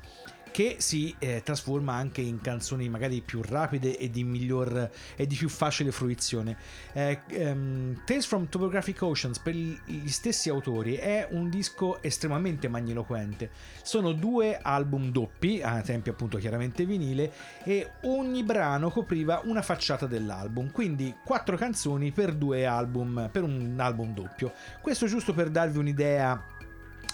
che 0.58 0.78
si 0.80 1.14
eh, 1.20 1.44
trasforma 1.44 1.94
anche 1.94 2.22
in 2.22 2.42
canzoni 2.42 2.90
magari 2.90 3.22
più 3.22 3.44
rapide 3.44 3.96
e 3.96 4.10
di 4.10 4.24
miglior 4.24 4.90
e 5.16 5.28
di 5.28 5.36
più 5.36 5.50
facile 5.50 5.92
fruizione. 5.92 6.58
Eh, 6.94 7.20
ehm, 7.28 8.02
Tales 8.04 8.26
from 8.26 8.50
Topographic 8.50 9.00
Oceans 9.04 9.38
per 9.38 9.54
gli 9.54 10.08
stessi 10.08 10.50
autori 10.50 10.96
è 10.96 11.28
un 11.30 11.52
disco 11.52 12.02
estremamente 12.02 12.68
magniloquente. 12.70 13.52
Sono 13.84 14.14
due 14.14 14.58
album 14.60 15.12
doppi, 15.12 15.62
a 15.62 15.80
tempi 15.82 16.10
appunto 16.10 16.40
chiaramente 16.40 16.86
vinile, 16.86 17.32
e 17.64 17.92
ogni 18.06 18.42
brano 18.42 18.90
copriva 18.90 19.42
una 19.44 19.62
facciata 19.62 20.08
dell'album, 20.08 20.72
quindi 20.72 21.18
quattro 21.24 21.56
canzoni 21.56 22.12
per 22.12 22.34
due 22.34 22.66
album, 22.66 23.30
per 23.32 23.44
un 23.44 23.76
album 23.78 24.12
doppio. 24.12 24.52
Questo 24.82 25.06
giusto 25.06 25.36
per 25.36 25.52
darvi 25.52 25.78
un'idea 25.78 26.56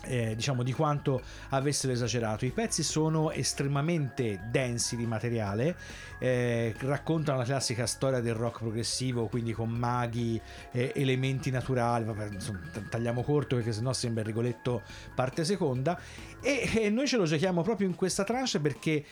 eh, 0.06 0.36
diciamo 0.36 0.64
di 0.64 0.74
quanto 0.74 1.22
avessero 1.49 1.93
esagerato. 1.93 2.45
I 2.45 2.51
pezzi 2.51 2.84
sono 2.84 3.32
estremamente 3.32 4.41
densi 4.49 4.95
di 4.95 5.06
materiale, 5.06 5.76
eh, 6.20 6.74
raccontano 6.80 7.38
la 7.38 7.43
classica 7.43 7.86
storia 7.86 8.20
del 8.20 8.34
rock 8.34 8.60
progressivo, 8.60 9.28
quindi 9.28 9.54
con 9.54 9.70
maghi, 9.70 10.39
eh, 10.72 10.91
elementi 10.95 11.51
naturali. 11.51 12.06
Vabbè, 12.06 12.30
insomma, 12.34 12.62
tagliamo 12.89 13.24
corto 13.24 13.56
perché 13.56 13.72
sennò 13.72 13.93
sembra 13.93 14.22
il 14.22 14.28
Rigoletto 14.28 14.82
parte 15.16 15.45
seconda. 15.45 15.99
E, 16.41 16.70
e 16.74 16.89
noi 16.89 17.08
ce 17.08 17.18
lo 17.18 17.26
giochiamo 17.26 17.62
proprio 17.62 17.88
in 17.88 17.95
questa 17.95 18.24
tranche 18.24 18.60
perché. 18.60 19.06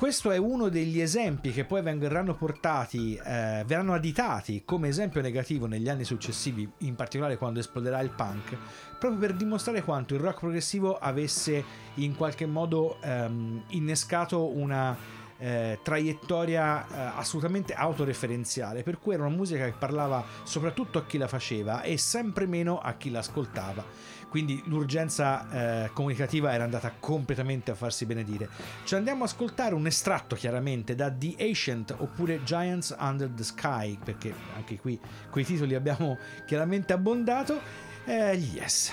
Questo 0.00 0.30
è 0.30 0.38
uno 0.38 0.70
degli 0.70 0.98
esempi 0.98 1.50
che 1.50 1.66
poi 1.66 1.82
verranno 1.82 2.34
portati, 2.34 3.16
eh, 3.16 3.62
verranno 3.66 3.92
additati 3.92 4.62
come 4.64 4.88
esempio 4.88 5.20
negativo 5.20 5.66
negli 5.66 5.90
anni 5.90 6.04
successivi, 6.04 6.66
in 6.78 6.94
particolare 6.94 7.36
quando 7.36 7.60
esploderà 7.60 8.00
il 8.00 8.08
punk, 8.08 8.56
proprio 8.98 9.20
per 9.20 9.34
dimostrare 9.34 9.82
quanto 9.82 10.14
il 10.14 10.20
rock 10.20 10.38
progressivo 10.38 10.96
avesse 10.96 11.62
in 11.96 12.16
qualche 12.16 12.46
modo 12.46 12.96
ehm, 13.02 13.64
innescato 13.72 14.56
una 14.56 14.96
eh, 15.36 15.80
traiettoria 15.82 16.86
eh, 16.86 17.18
assolutamente 17.18 17.74
autoreferenziale, 17.74 18.82
per 18.82 18.98
cui 18.98 19.12
era 19.14 19.26
una 19.26 19.34
musica 19.34 19.66
che 19.66 19.74
parlava 19.78 20.24
soprattutto 20.44 20.98
a 20.98 21.04
chi 21.04 21.18
la 21.18 21.28
faceva 21.28 21.82
e 21.82 21.98
sempre 21.98 22.46
meno 22.46 22.78
a 22.78 22.94
chi 22.94 23.10
l'ascoltava. 23.10 23.84
Quindi 24.30 24.62
l'urgenza 24.66 25.84
eh, 25.84 25.90
comunicativa 25.92 26.52
era 26.52 26.64
andata 26.64 26.92
completamente 26.98 27.72
a 27.72 27.74
farsi 27.74 28.06
benedire. 28.06 28.48
Ci 28.84 28.94
andiamo 28.94 29.24
a 29.24 29.26
ascoltare 29.26 29.74
un 29.74 29.86
estratto 29.86 30.36
chiaramente 30.36 30.94
da 30.94 31.10
The 31.10 31.34
Ancient 31.38 31.94
oppure 31.98 32.44
Giants 32.44 32.94
Under 32.98 33.28
the 33.28 33.42
Sky, 33.42 33.98
perché 34.02 34.32
anche 34.54 34.78
qui 34.78 34.98
quei 35.30 35.44
titoli 35.44 35.74
abbiamo 35.74 36.16
chiaramente 36.46 36.92
abbondato. 36.92 37.60
Eh, 38.06 38.34
yes. 38.34 38.92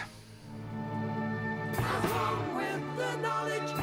with 2.56 2.82
the 2.98 3.18
knowledge 3.22 3.77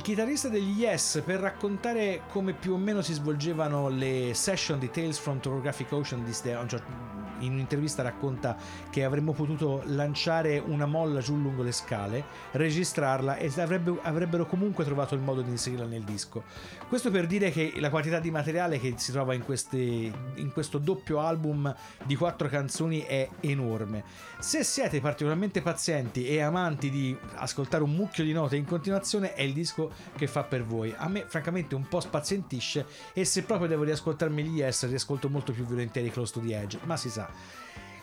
Il 0.00 0.06
chitarrista 0.06 0.48
degli 0.48 0.80
Yes 0.80 1.20
per 1.22 1.40
raccontare 1.40 2.22
come 2.30 2.54
più 2.54 2.72
o 2.72 2.78
meno 2.78 3.02
si 3.02 3.12
svolgevano 3.12 3.90
le 3.90 4.30
session 4.32 4.78
di 4.78 4.90
Tales 4.90 5.18
from 5.18 5.40
Topographic 5.40 5.92
Ocean 5.92 6.24
di 6.24 6.32
Ste- 6.32 6.56
certo- 6.66 6.99
in 7.40 7.52
un'intervista 7.52 8.02
racconta 8.02 8.56
che 8.90 9.04
avremmo 9.04 9.32
potuto 9.32 9.82
lanciare 9.86 10.58
una 10.58 10.86
molla 10.86 11.20
giù 11.20 11.36
lungo 11.36 11.62
le 11.62 11.72
scale, 11.72 12.24
registrarla 12.52 13.36
e 13.36 13.52
avrebbe- 13.56 13.98
avrebbero 14.02 14.46
comunque 14.46 14.84
trovato 14.84 15.14
il 15.14 15.20
modo 15.20 15.42
di 15.42 15.50
inserirla 15.50 15.86
nel 15.86 16.02
disco. 16.02 16.44
Questo 16.88 17.10
per 17.10 17.26
dire 17.26 17.50
che 17.50 17.74
la 17.76 17.90
quantità 17.90 18.18
di 18.18 18.30
materiale 18.30 18.78
che 18.78 18.94
si 18.96 19.12
trova 19.12 19.34
in, 19.34 19.44
queste- 19.44 19.78
in 19.78 20.50
questo 20.52 20.78
doppio 20.78 21.20
album 21.20 21.74
di 22.04 22.16
quattro 22.16 22.48
canzoni 22.48 23.00
è 23.00 23.28
enorme. 23.40 24.04
Se 24.38 24.64
siete 24.64 25.00
particolarmente 25.00 25.62
pazienti 25.62 26.26
e 26.26 26.40
amanti 26.40 26.90
di 26.90 27.16
ascoltare 27.34 27.82
un 27.82 27.92
mucchio 27.92 28.24
di 28.24 28.32
note 28.32 28.56
in 28.56 28.64
continuazione, 28.64 29.34
è 29.34 29.42
il 29.42 29.52
disco 29.52 29.90
che 30.16 30.26
fa 30.26 30.42
per 30.42 30.64
voi. 30.64 30.94
A 30.96 31.08
me, 31.08 31.24
francamente, 31.26 31.74
un 31.74 31.86
po' 31.88 32.00
spazientisce. 32.00 32.86
E 33.12 33.24
se 33.24 33.42
proprio 33.42 33.68
devo 33.68 33.84
riascoltarmi 33.84 34.42
gli 34.42 34.58
Yes, 34.60 34.88
riascolto 34.88 35.28
molto 35.28 35.52
più 35.52 35.64
volentieri 35.64 36.10
Close 36.10 36.32
to 36.32 36.40
the 36.40 36.60
Edge. 36.60 36.78
Ma 36.84 36.96
si 36.96 37.08
sa, 37.08 37.29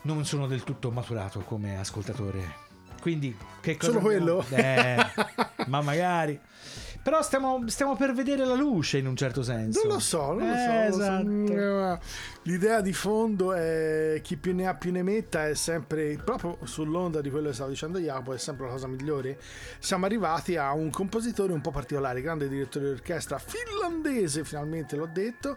non 0.04 0.26
sono 0.26 0.48
del 0.48 0.64
tutto 0.64 0.92
maturato 0.92 1.40
come 1.42 1.78
ascoltatore. 1.78 2.66
Quindi, 3.02 3.36
che 3.62 3.78
cosa. 3.78 3.92
Solo 3.92 4.04
quello? 4.04 4.46
Eh, 4.50 4.98
ma 5.68 5.82
magari. 5.82 6.40
Però 7.08 7.22
stiamo, 7.22 7.64
stiamo 7.70 7.96
per 7.96 8.14
vedere 8.14 8.44
la 8.44 8.54
luce 8.54 8.98
in 8.98 9.08
un 9.08 9.16
certo 9.16 9.42
senso. 9.42 9.80
Non 9.86 9.94
lo 9.94 10.00
so, 10.00 10.34
non 10.34 10.46
lo 10.50 10.54
so, 10.56 10.60
Eh, 10.60 10.68
non 10.68 10.88
lo 10.90 10.94
so. 10.94 11.02
esatto. 11.02 11.26
Mm, 11.26 11.96
L'idea 12.48 12.82
di 12.82 12.92
fondo 12.94 13.54
è 13.54 14.20
chi 14.22 14.36
più 14.36 14.54
ne 14.54 14.68
ha 14.68 14.74
più 14.74 14.92
ne 14.92 15.04
metta 15.04 15.48
è 15.48 15.54
sempre 15.54 16.18
proprio 16.24 16.58
sull'onda 16.64 17.20
di 17.22 17.30
quello 17.30 17.48
che 17.48 17.54
stava 17.54 17.70
dicendo 17.70 17.98
Jacopo, 18.00 18.34
è 18.34 18.38
sempre 18.38 18.66
la 18.66 18.72
cosa 18.74 18.88
migliore. 18.88 19.38
Siamo 19.80 20.06
arrivati 20.06 20.56
a 20.58 20.74
un 20.74 20.90
compositore 20.90 21.52
un 21.54 21.62
po' 21.62 21.72
particolare, 21.72 22.22
grande 22.22 22.48
direttore 22.50 22.86
d'orchestra 22.88 23.38
finlandese, 23.38 24.44
finalmente 24.46 24.96
l'ho 24.98 25.10
detto, 25.12 25.56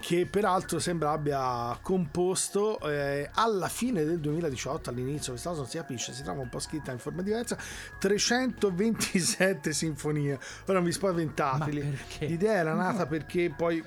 che 0.00 0.26
peraltro 0.26 0.78
sembra 0.80 1.10
abbia 1.12 1.76
composto 1.80 2.78
eh, 2.88 3.28
alla 3.34 3.68
fine 3.68 4.04
del 4.04 4.18
2018, 4.20 4.90
all'inizio, 4.90 5.30
questa 5.32 5.48
cosa 5.50 5.62
non 5.62 5.70
si 5.70 5.76
capisce, 5.76 6.12
si 6.12 6.22
trova 6.24 6.42
un 6.42 6.48
po' 6.48 6.58
scritta 6.60 6.90
in 6.90 6.98
forma 6.98 7.22
diversa, 7.22 7.56
327 7.98 9.72
sinfonie. 9.72 10.38
Ora 10.66 10.78
non 10.78 10.90
vi 10.92 10.98
spaventate. 10.98 11.58
Ma 11.58 11.66
li- 11.66 11.80
perché? 11.80 12.26
L'idea 12.26 12.54
era 12.54 12.74
nata 12.74 13.06
perché 13.06 13.52
poi, 13.56 13.82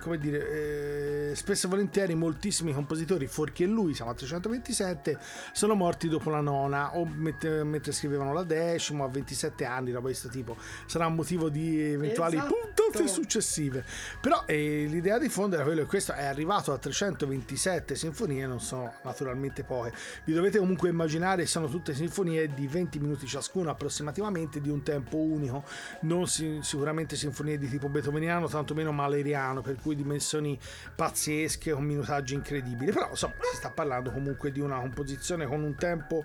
come 0.00 0.18
dire, 0.18 1.30
eh, 1.30 1.34
spesso 1.34 1.66
e 1.66 1.70
volentieri 1.70 2.14
moltissimi 2.14 2.72
compositori, 2.72 3.26
fuorché 3.26 3.66
lui, 3.66 3.94
siamo 3.94 4.10
a 4.10 4.14
327, 4.14 5.18
sono 5.52 5.74
morti 5.74 6.08
dopo 6.08 6.30
la 6.30 6.40
nona 6.40 6.96
o 6.96 7.04
mette- 7.06 7.62
mentre 7.64 7.92
scrivevano 7.92 8.32
la 8.32 8.42
decima 8.42 9.04
a 9.04 9.08
27 9.08 9.64
anni, 9.64 9.90
roba 9.90 10.08
di 10.08 10.14
questo 10.14 10.28
tipo. 10.28 10.56
Sarà 10.86 11.06
un 11.06 11.14
motivo 11.14 11.48
di 11.48 11.80
eventuali 11.92 12.36
Esatto. 12.36 12.54
puntate 12.74 13.08
successive. 13.08 13.84
Però 14.20 14.44
eh, 14.46 14.86
l'idea 14.88 15.18
di 15.18 15.28
fondo 15.28 15.56
era 15.56 15.64
quello 15.64 15.82
che 15.82 15.86
questo 15.88 16.12
è 16.12 16.24
arrivato 16.24 16.72
a 16.72 16.78
327 16.78 17.94
sinfonie, 17.94 18.46
non 18.46 18.60
sono 18.60 18.92
naturalmente 19.02 19.64
poche. 19.64 19.92
Vi 20.24 20.32
dovete 20.32 20.58
comunque 20.58 20.88
immaginare, 20.88 21.46
sono 21.46 21.68
tutte 21.68 21.94
sinfonie 21.94 22.52
di 22.54 22.66
20 22.66 22.98
minuti 22.98 23.26
ciascuna 23.26 23.70
approssimativamente 23.72 24.60
di 24.60 24.68
un 24.70 24.82
tempo 24.82 25.16
unico, 25.18 25.64
non 26.02 26.26
si- 26.26 26.45
sicuramente 26.60 27.16
sinfonie 27.16 27.58
di 27.58 27.68
tipo 27.68 27.88
beethoveniano, 27.88 28.48
tantomeno 28.48 28.92
maleriano, 28.92 29.60
per 29.60 29.76
cui 29.76 29.94
dimensioni 29.94 30.58
pazzesche 30.94 31.72
con 31.72 31.84
minutaggi 31.84 32.34
incredibili. 32.34 32.92
Però 32.92 33.10
insomma 33.10 33.34
si 33.50 33.56
sta 33.56 33.70
parlando 33.70 34.10
comunque 34.10 34.52
di 34.52 34.60
una 34.60 34.78
composizione 34.78 35.46
con 35.46 35.62
un 35.62 35.74
tempo 35.74 36.24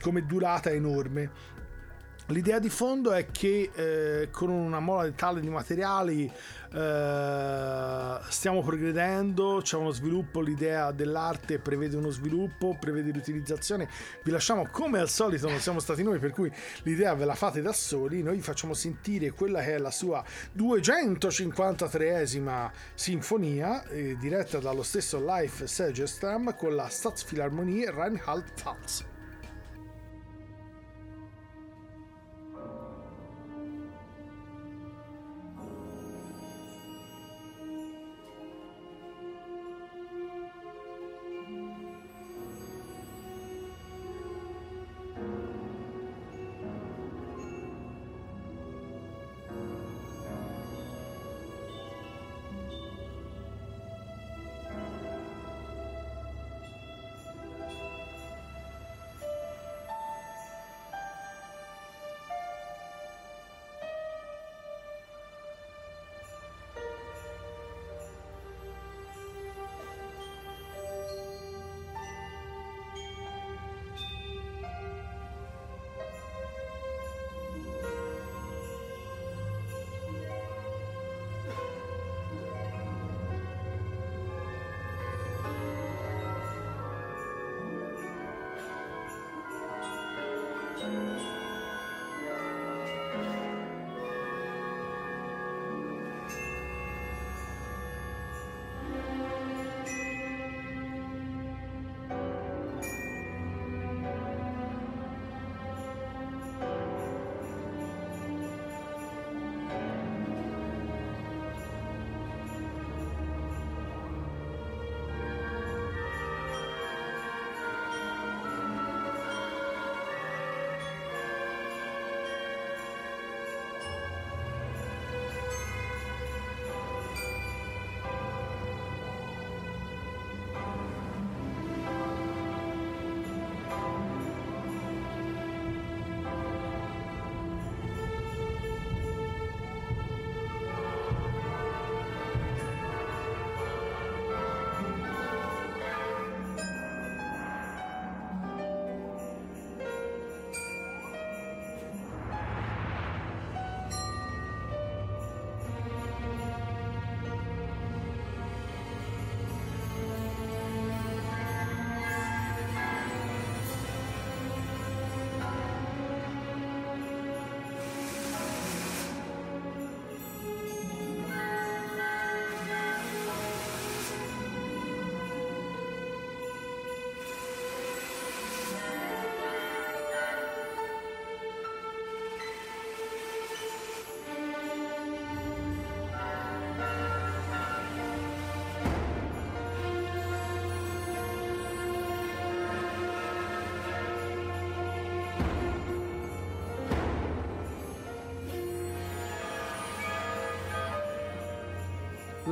come 0.00 0.24
durata 0.26 0.70
enorme. 0.70 1.56
L'idea 2.30 2.58
di 2.58 2.68
fondo 2.68 3.12
è 3.12 3.30
che 3.30 3.70
eh, 3.74 4.28
con 4.30 4.50
una 4.50 4.80
mola 4.80 5.10
tale 5.12 5.40
di 5.40 5.48
materiali 5.48 6.30
eh, 6.74 8.18
stiamo 8.28 8.62
progredendo, 8.62 9.60
c'è 9.62 9.78
uno 9.78 9.92
sviluppo, 9.92 10.42
l'idea 10.42 10.92
dell'arte 10.92 11.58
prevede 11.58 11.96
uno 11.96 12.10
sviluppo, 12.10 12.76
prevede 12.78 13.12
l'utilizzazione. 13.12 13.88
Vi 14.22 14.30
lasciamo 14.30 14.68
come 14.70 14.98
al 14.98 15.08
solito, 15.08 15.48
non 15.48 15.58
siamo 15.58 15.80
stati 15.80 16.02
noi, 16.02 16.18
per 16.18 16.32
cui 16.32 16.52
l'idea 16.82 17.14
ve 17.14 17.24
la 17.24 17.34
fate 17.34 17.62
da 17.62 17.72
soli. 17.72 18.22
Noi 18.22 18.36
vi 18.36 18.42
facciamo 18.42 18.74
sentire 18.74 19.30
quella 19.30 19.62
che 19.62 19.76
è 19.76 19.78
la 19.78 19.90
sua 19.90 20.22
253esima 20.54 22.70
sinfonia, 22.92 23.86
eh, 23.86 24.18
diretta 24.18 24.58
dallo 24.58 24.82
stesso 24.82 25.18
Life 25.24 25.66
Segestam 25.66 26.54
con 26.54 26.74
la 26.74 26.90
Staatsphilharmonie 26.90 27.90
Rheinland-Pfalz. 27.90 29.16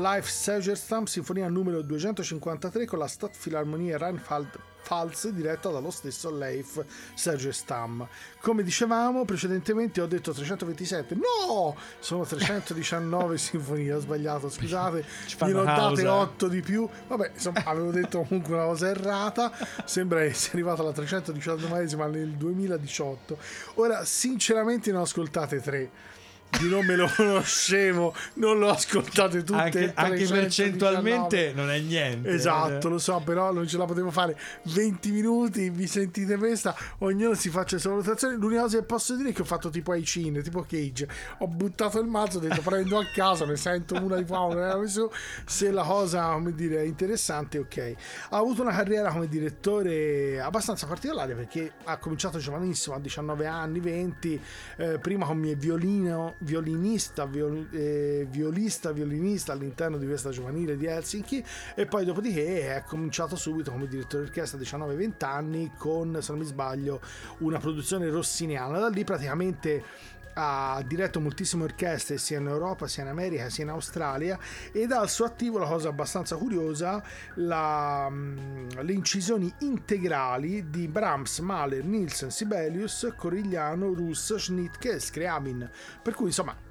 Live 0.06 0.28
Segerstam, 0.28 1.02
sinfonia 1.06 1.48
numero 1.48 1.82
253 1.82 2.86
con 2.86 3.00
la 3.00 3.08
Stadtfilharmonie 3.08 3.98
Rheinland-Pfalz 3.98 5.30
diretta 5.30 5.70
dallo 5.70 5.90
stesso 5.90 6.30
Leif 6.30 6.84
Segerstam. 7.14 8.06
Come 8.40 8.62
dicevamo 8.62 9.24
precedentemente 9.24 10.00
ho 10.00 10.06
detto 10.06 10.30
327, 10.30 11.16
no! 11.16 11.74
Sono 11.98 12.24
319 12.24 13.34
sinfonie, 13.36 13.94
ho 13.94 13.98
sbagliato, 13.98 14.48
scusate, 14.48 15.04
gliene 15.40 15.58
ho 15.58 15.64
date 15.64 16.02
causa. 16.02 16.14
8 16.14 16.46
di 16.46 16.60
più, 16.60 16.88
vabbè 17.08 17.32
insomma 17.34 17.64
avevo 17.64 17.90
detto 17.90 18.22
comunque 18.22 18.54
una 18.54 18.66
cosa 18.66 18.86
errata, 18.86 19.50
sembra 19.84 20.22
essere 20.22 20.52
arrivata 20.52 20.82
alla 20.82 20.92
319esima 20.92 22.08
nel 22.08 22.30
2018. 22.30 23.36
Ora 23.74 24.04
sinceramente 24.04 24.92
ne 24.92 24.98
ho 24.98 25.02
ascoltate 25.02 25.60
3. 25.60 25.90
Di 26.58 26.68
nome 26.68 26.96
lo 26.96 27.10
conoscevo, 27.14 28.14
non 28.34 28.58
l'ho 28.58 28.70
ascoltate 28.70 29.44
tutte. 29.44 29.60
anche, 29.60 29.92
anche 29.94 30.24
319. 30.24 30.40
percentualmente 30.40 31.52
non 31.54 31.70
è 31.70 31.78
niente. 31.80 32.30
Esatto, 32.30 32.88
lo 32.88 32.98
so, 32.98 33.20
però 33.24 33.52
non 33.52 33.66
ce 33.66 33.76
la 33.76 33.84
potevo 33.84 34.10
fare 34.10 34.38
20 34.62 35.10
minuti, 35.10 35.68
vi 35.68 35.86
sentite 35.86 36.36
questa, 36.36 36.74
ognuno 36.98 37.34
si 37.34 37.50
faccia 37.50 37.74
le 37.76 37.80
sue 37.80 37.90
valutazioni. 37.90 38.36
L'unica 38.36 38.62
cosa 38.62 38.78
che 38.78 38.84
posso 38.84 39.14
dire 39.16 39.30
è 39.30 39.32
che 39.32 39.42
ho 39.42 39.44
fatto 39.46 39.68
tipo 39.68 39.92
ai 39.92 40.04
cine, 40.04 40.40
tipo 40.40 40.64
Cage. 40.66 41.06
Ho 41.38 41.46
buttato 41.46 42.00
il 42.00 42.06
mazzo, 42.06 42.38
ho 42.38 42.40
detto 42.40 42.62
prendo 42.62 42.98
a 42.98 43.04
caso, 43.12 43.44
ne 43.44 43.56
sento 43.56 43.94
una 44.02 44.16
di 44.16 44.24
qua, 44.24 44.40
una 44.40 44.76
di 44.78 44.88
su. 44.88 45.10
Se 45.44 45.70
la 45.70 45.82
cosa, 45.82 46.30
come 46.32 46.54
dire, 46.54 46.78
è 46.78 46.84
interessante, 46.84 47.58
ok. 47.58 47.94
Ha 48.30 48.36
avuto 48.38 48.62
una 48.62 48.72
carriera 48.72 49.10
come 49.12 49.28
direttore 49.28 50.40
abbastanza 50.40 50.86
particolare 50.86 51.34
perché 51.34 51.72
ha 51.84 51.98
cominciato 51.98 52.38
giovanissimo, 52.38 52.96
a 52.96 53.00
19 53.00 53.46
anni, 53.46 53.80
20, 53.80 54.40
eh, 54.78 54.98
prima 54.98 55.26
come 55.26 55.54
violino, 55.54 56.35
violinista, 56.38 57.26
viol- 57.26 57.68
eh, 57.72 58.26
violista, 58.28 58.92
violinista 58.92 59.52
all'interno 59.52 59.96
di 59.96 60.06
questa 60.06 60.30
giovanile 60.30 60.76
di 60.76 60.86
Helsinki 60.86 61.44
e 61.74 61.86
poi 61.86 62.04
dopodiché 62.04 62.74
è 62.76 62.82
cominciato 62.86 63.36
subito 63.36 63.70
come 63.70 63.86
direttore 63.86 64.24
d'orchestra 64.24 64.58
a 64.58 64.62
19-20 64.62 65.24
anni 65.24 65.72
con, 65.76 66.18
se 66.20 66.32
non 66.32 66.40
mi 66.40 66.46
sbaglio, 66.46 67.00
una 67.38 67.58
produzione 67.58 68.08
rossiniana. 68.08 68.78
Da 68.78 68.88
lì 68.88 69.04
praticamente 69.04 69.82
ha 70.38 70.82
diretto 70.86 71.18
moltissime 71.20 71.64
orchestre 71.64 72.18
sia 72.18 72.38
in 72.38 72.46
Europa, 72.46 72.86
sia 72.86 73.02
in 73.02 73.08
America, 73.08 73.48
sia 73.48 73.64
in 73.64 73.70
Australia 73.70 74.38
ed 74.70 74.92
ha 74.92 75.00
al 75.00 75.08
suo 75.08 75.24
attivo 75.24 75.58
la 75.58 75.66
cosa 75.66 75.88
abbastanza 75.88 76.36
curiosa, 76.36 77.02
la, 77.34 78.08
mh, 78.08 78.82
le 78.82 78.92
incisioni 78.92 79.52
integrali 79.60 80.68
di 80.68 80.88
Brahms, 80.88 81.38
Mahler, 81.38 81.84
Nielsen, 81.84 82.30
Sibelius, 82.30 83.12
Corigliano, 83.16 83.94
Russ, 83.94 84.36
Schnittke 84.36 84.92
e 84.92 85.00
Scriabin. 85.00 85.70
Per 86.02 86.14
cui 86.14 86.26
insomma 86.26 86.64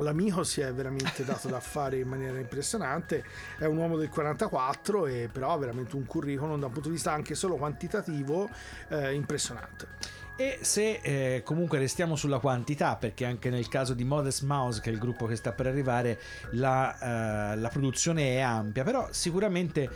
L'amico 0.00 0.44
si 0.44 0.60
è 0.60 0.72
veramente 0.72 1.24
dato 1.24 1.48
da 1.48 1.58
fare 1.60 1.98
in 1.98 2.06
maniera 2.08 2.38
impressionante, 2.38 3.24
è 3.58 3.64
un 3.64 3.76
uomo 3.76 3.96
del 3.96 4.08
44 4.08 5.06
e 5.06 5.28
però 5.32 5.52
ha 5.54 5.58
veramente 5.58 5.96
un 5.96 6.06
curriculum 6.06 6.60
da 6.60 6.66
un 6.66 6.72
punto 6.72 6.88
di 6.88 6.94
vista 6.94 7.12
anche 7.12 7.34
solo 7.34 7.56
quantitativo 7.56 8.48
eh, 8.90 9.12
impressionante. 9.12 9.88
E 10.40 10.58
se 10.60 11.00
eh, 11.02 11.42
comunque 11.42 11.80
restiamo 11.80 12.14
sulla 12.14 12.38
quantità, 12.38 12.94
perché 12.94 13.24
anche 13.24 13.50
nel 13.50 13.66
caso 13.66 13.92
di 13.92 14.04
Modest 14.04 14.44
Mouse, 14.44 14.80
che 14.80 14.88
è 14.88 14.92
il 14.92 15.00
gruppo 15.00 15.26
che 15.26 15.34
sta 15.34 15.50
per 15.50 15.66
arrivare, 15.66 16.20
la, 16.52 17.52
eh, 17.52 17.56
la 17.56 17.68
produzione 17.70 18.36
è 18.36 18.38
ampia, 18.38 18.84
però 18.84 19.08
sicuramente 19.10 19.90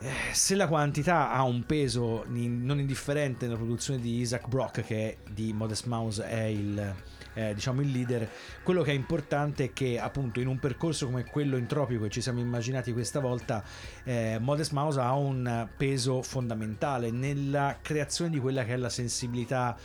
eh, 0.00 0.10
se 0.32 0.56
la 0.56 0.66
quantità 0.66 1.30
ha 1.30 1.44
un 1.44 1.64
peso 1.64 2.24
non 2.26 2.80
indifferente 2.80 3.46
nella 3.46 3.56
produzione 3.56 4.00
di 4.00 4.18
Isaac 4.18 4.48
Brock, 4.48 4.82
che 4.82 5.18
di 5.30 5.52
Modest 5.52 5.86
Mouse 5.86 6.26
è 6.26 6.42
il, 6.42 6.94
eh, 7.38 7.54
diciamo 7.54 7.80
il 7.82 7.92
leader, 7.92 8.28
quello 8.64 8.82
che 8.82 8.90
è 8.90 8.94
importante 8.94 9.64
è 9.64 9.72
che 9.72 9.98
appunto 10.00 10.40
in 10.40 10.48
un 10.48 10.58
percorso 10.58 11.06
come 11.06 11.24
quello 11.24 11.56
entropico 11.56 12.02
che 12.04 12.10
ci 12.10 12.20
siamo 12.20 12.40
immaginati 12.40 12.92
questa 12.92 13.20
volta, 13.20 13.62
eh, 14.02 14.38
Modest 14.40 14.72
Mouse 14.72 14.98
ha 14.98 15.12
un 15.14 15.68
peso 15.76 16.20
fondamentale 16.22 17.12
nella 17.12 17.78
creazione 17.80 18.30
di 18.30 18.40
quella 18.40 18.64
che 18.64 18.72
è 18.72 18.76
la 18.76 18.88
sensibilità 18.88 19.76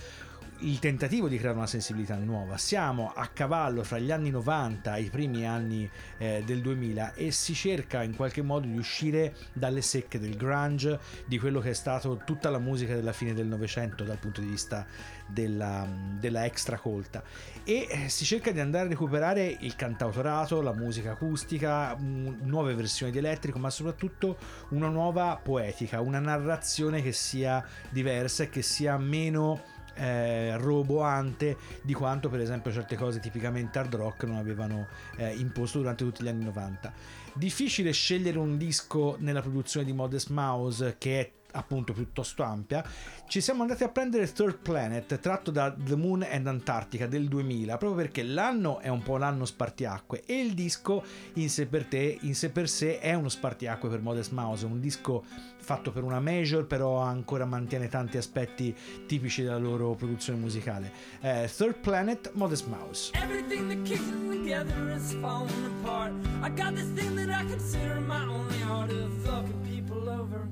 il 0.63 0.79
tentativo 0.79 1.27
di 1.27 1.37
creare 1.37 1.57
una 1.57 1.67
sensibilità 1.67 2.15
nuova. 2.15 2.57
Siamo 2.57 3.11
a 3.13 3.27
cavallo 3.27 3.83
fra 3.83 3.99
gli 3.99 4.11
anni 4.11 4.29
90 4.29 4.95
e 4.95 5.01
i 5.01 5.09
primi 5.09 5.45
anni 5.45 5.89
eh, 6.17 6.43
del 6.45 6.61
2000 6.61 7.13
e 7.13 7.31
si 7.31 7.53
cerca 7.53 8.03
in 8.03 8.15
qualche 8.15 8.41
modo 8.41 8.67
di 8.67 8.77
uscire 8.77 9.35
dalle 9.51 9.81
secche 9.81 10.19
del 10.19 10.35
grunge, 10.37 10.99
di 11.25 11.37
quello 11.37 11.59
che 11.59 11.71
è 11.71 11.73
stato 11.73 12.21
tutta 12.25 12.49
la 12.49 12.59
musica 12.59 12.95
della 12.95 13.13
fine 13.13 13.33
del 13.33 13.47
Novecento 13.47 14.03
dal 14.03 14.17
punto 14.17 14.41
di 14.41 14.47
vista 14.47 14.85
della, 15.27 15.87
della 16.19 16.45
extra 16.45 16.77
colta 16.77 17.23
e 17.63 17.87
eh, 17.89 18.09
si 18.09 18.25
cerca 18.25 18.51
di 18.51 18.59
andare 18.59 18.85
a 18.85 18.89
recuperare 18.89 19.57
il 19.59 19.75
cantautorato, 19.75 20.61
la 20.61 20.73
musica 20.73 21.11
acustica, 21.11 21.95
mh, 21.95 22.39
nuove 22.43 22.73
versioni 22.75 23.11
di 23.11 23.17
elettrico, 23.17 23.59
ma 23.59 23.69
soprattutto 23.69 24.37
una 24.69 24.89
nuova 24.89 25.39
poetica, 25.41 26.01
una 26.01 26.19
narrazione 26.19 27.01
che 27.01 27.11
sia 27.11 27.65
diversa 27.89 28.43
e 28.43 28.49
che 28.49 28.61
sia 28.61 28.97
meno 28.97 29.72
eh, 29.95 30.57
roboante 30.57 31.57
di 31.81 31.93
quanto 31.93 32.29
per 32.29 32.39
esempio 32.39 32.71
certe 32.71 32.95
cose 32.95 33.19
tipicamente 33.19 33.79
hard 33.79 33.95
rock 33.95 34.23
non 34.23 34.37
avevano 34.37 34.87
eh, 35.17 35.33
imposto 35.33 35.79
durante 35.79 36.03
tutti 36.03 36.23
gli 36.23 36.27
anni 36.27 36.43
90 36.43 36.93
difficile 37.33 37.91
scegliere 37.91 38.37
un 38.37 38.57
disco 38.57 39.15
nella 39.19 39.41
produzione 39.41 39.85
di 39.85 39.93
Modest 39.93 40.29
Mouse 40.29 40.95
che 40.97 41.19
è 41.19 41.31
appunto 41.53 41.93
piuttosto 41.93 42.43
ampia 42.43 42.83
ci 43.27 43.41
siamo 43.41 43.61
andati 43.63 43.83
a 43.83 43.89
prendere 43.89 44.31
Third 44.31 44.57
Planet 44.57 45.19
tratto 45.19 45.51
da 45.51 45.73
The 45.75 45.95
Moon 45.95 46.25
and 46.29 46.47
Antarctica 46.47 47.07
del 47.07 47.27
2000 47.27 47.77
proprio 47.77 47.99
perché 48.03 48.23
l'anno 48.23 48.79
è 48.79 48.89
un 48.89 49.01
po' 49.01 49.17
l'anno 49.17 49.45
spartiacque 49.45 50.23
e 50.25 50.39
il 50.39 50.53
disco 50.53 51.03
in 51.33 51.49
sé 51.49 51.65
per 51.65 51.85
te 51.85 52.17
in 52.21 52.35
sé 52.35 52.49
per 52.49 52.69
sé 52.69 52.99
è 52.99 53.13
uno 53.13 53.29
spartiacque 53.29 53.89
per 53.89 54.01
Modest 54.01 54.31
Mouse 54.31 54.65
un 54.65 54.79
disco 54.79 55.23
fatto 55.57 55.91
per 55.91 56.03
una 56.03 56.19
major 56.19 56.65
però 56.65 56.97
ancora 56.97 57.45
mantiene 57.45 57.87
tanti 57.87 58.17
aspetti 58.17 58.75
tipici 59.07 59.43
della 59.43 59.57
loro 59.57 59.93
produzione 59.95 60.39
musicale 60.39 60.91
Eh, 61.21 61.49
Third 61.55 61.77
Planet 61.79 62.31
Modest 62.33 62.67
Mouse 62.67 63.11
Everything 63.13 63.67
that 63.69 63.85
came 63.85 64.29
together 64.29 64.89
is 64.89 65.13
falling 65.21 65.65
apart. 65.81 66.11
I 66.41 66.49
got 66.49 66.75
this 66.75 66.89
thing 66.89 67.15
that 67.15 67.29
I 67.29 67.45
consider 67.45 68.01
my 68.01 68.23
only 68.25 68.61
art 68.63 68.91
of 68.91 69.13
fucking 69.23 69.61
people 69.65 70.09
over. 70.09 70.49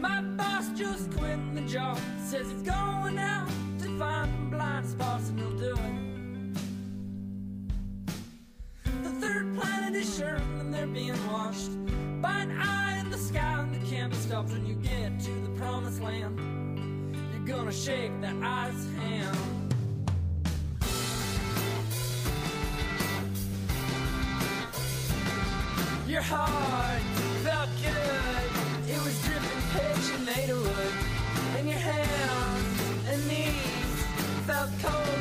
My 0.00 0.20
boss 0.22 0.68
just 0.76 1.10
quit 1.12 1.38
the 1.54 1.60
job. 1.62 1.98
Says 2.22 2.50
he's 2.50 2.62
going 2.62 3.18
out 3.18 3.48
to 3.80 3.98
find 3.98 4.50
blind 4.50 4.86
spots 4.86 5.28
and 5.30 5.38
he'll 5.38 5.50
do 5.50 5.72
it. 5.72 6.54
The 9.02 9.10
third 9.20 9.54
planet 9.54 9.94
is 9.94 10.16
sure 10.16 10.36
and 10.60 10.72
they're 10.72 10.86
being 10.86 11.18
watched 11.30 11.70
by 12.20 12.40
an 12.40 12.50
eye 12.52 12.98
in 13.00 13.10
the 13.10 13.18
sky 13.18 13.60
and 13.60 13.74
the 13.74 14.08
be 14.08 14.16
stopped 14.16 14.50
when 14.50 14.66
you 14.66 14.74
get 14.74 15.20
to 15.20 15.30
the 15.30 15.50
promised 15.56 16.02
land. 16.02 17.14
You're 17.32 17.56
gonna 17.56 17.72
shake 17.72 18.20
the 18.20 18.34
eye's 18.42 18.88
hand. 18.96 19.54
Your 26.06 26.22
heart 26.22 27.02
felt 27.42 27.70
good. 27.82 28.33
Felt 34.46 34.68
cold 34.82 35.13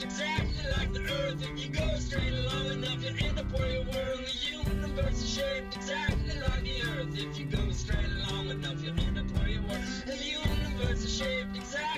Exactly 0.00 0.70
like 0.76 0.92
the 0.92 1.00
earth, 1.00 1.42
if 1.42 1.64
you 1.64 1.70
go 1.70 1.98
straight 1.98 2.32
long 2.32 2.66
enough, 2.66 3.02
you 3.02 3.26
end 3.26 3.38
up 3.38 3.52
where 3.52 3.68
you 3.68 3.80
were 3.80 4.12
in 4.12 4.24
the 4.24 4.32
universe 4.48 5.22
is 5.22 5.30
shaped 5.30 5.74
exactly 5.76 6.40
like 6.40 6.62
the 6.62 6.82
earth. 6.90 7.18
If 7.18 7.38
you 7.38 7.46
go 7.46 7.70
straight 7.72 8.10
long 8.30 8.48
enough, 8.48 8.82
you 8.82 8.90
end 8.90 9.18
up 9.18 9.30
where 9.38 9.48
you 9.48 9.62
were. 9.62 9.80
The 10.06 10.16
universe 10.16 11.04
is 11.04 11.18
shaped 11.18 11.56
exactly. 11.56 11.97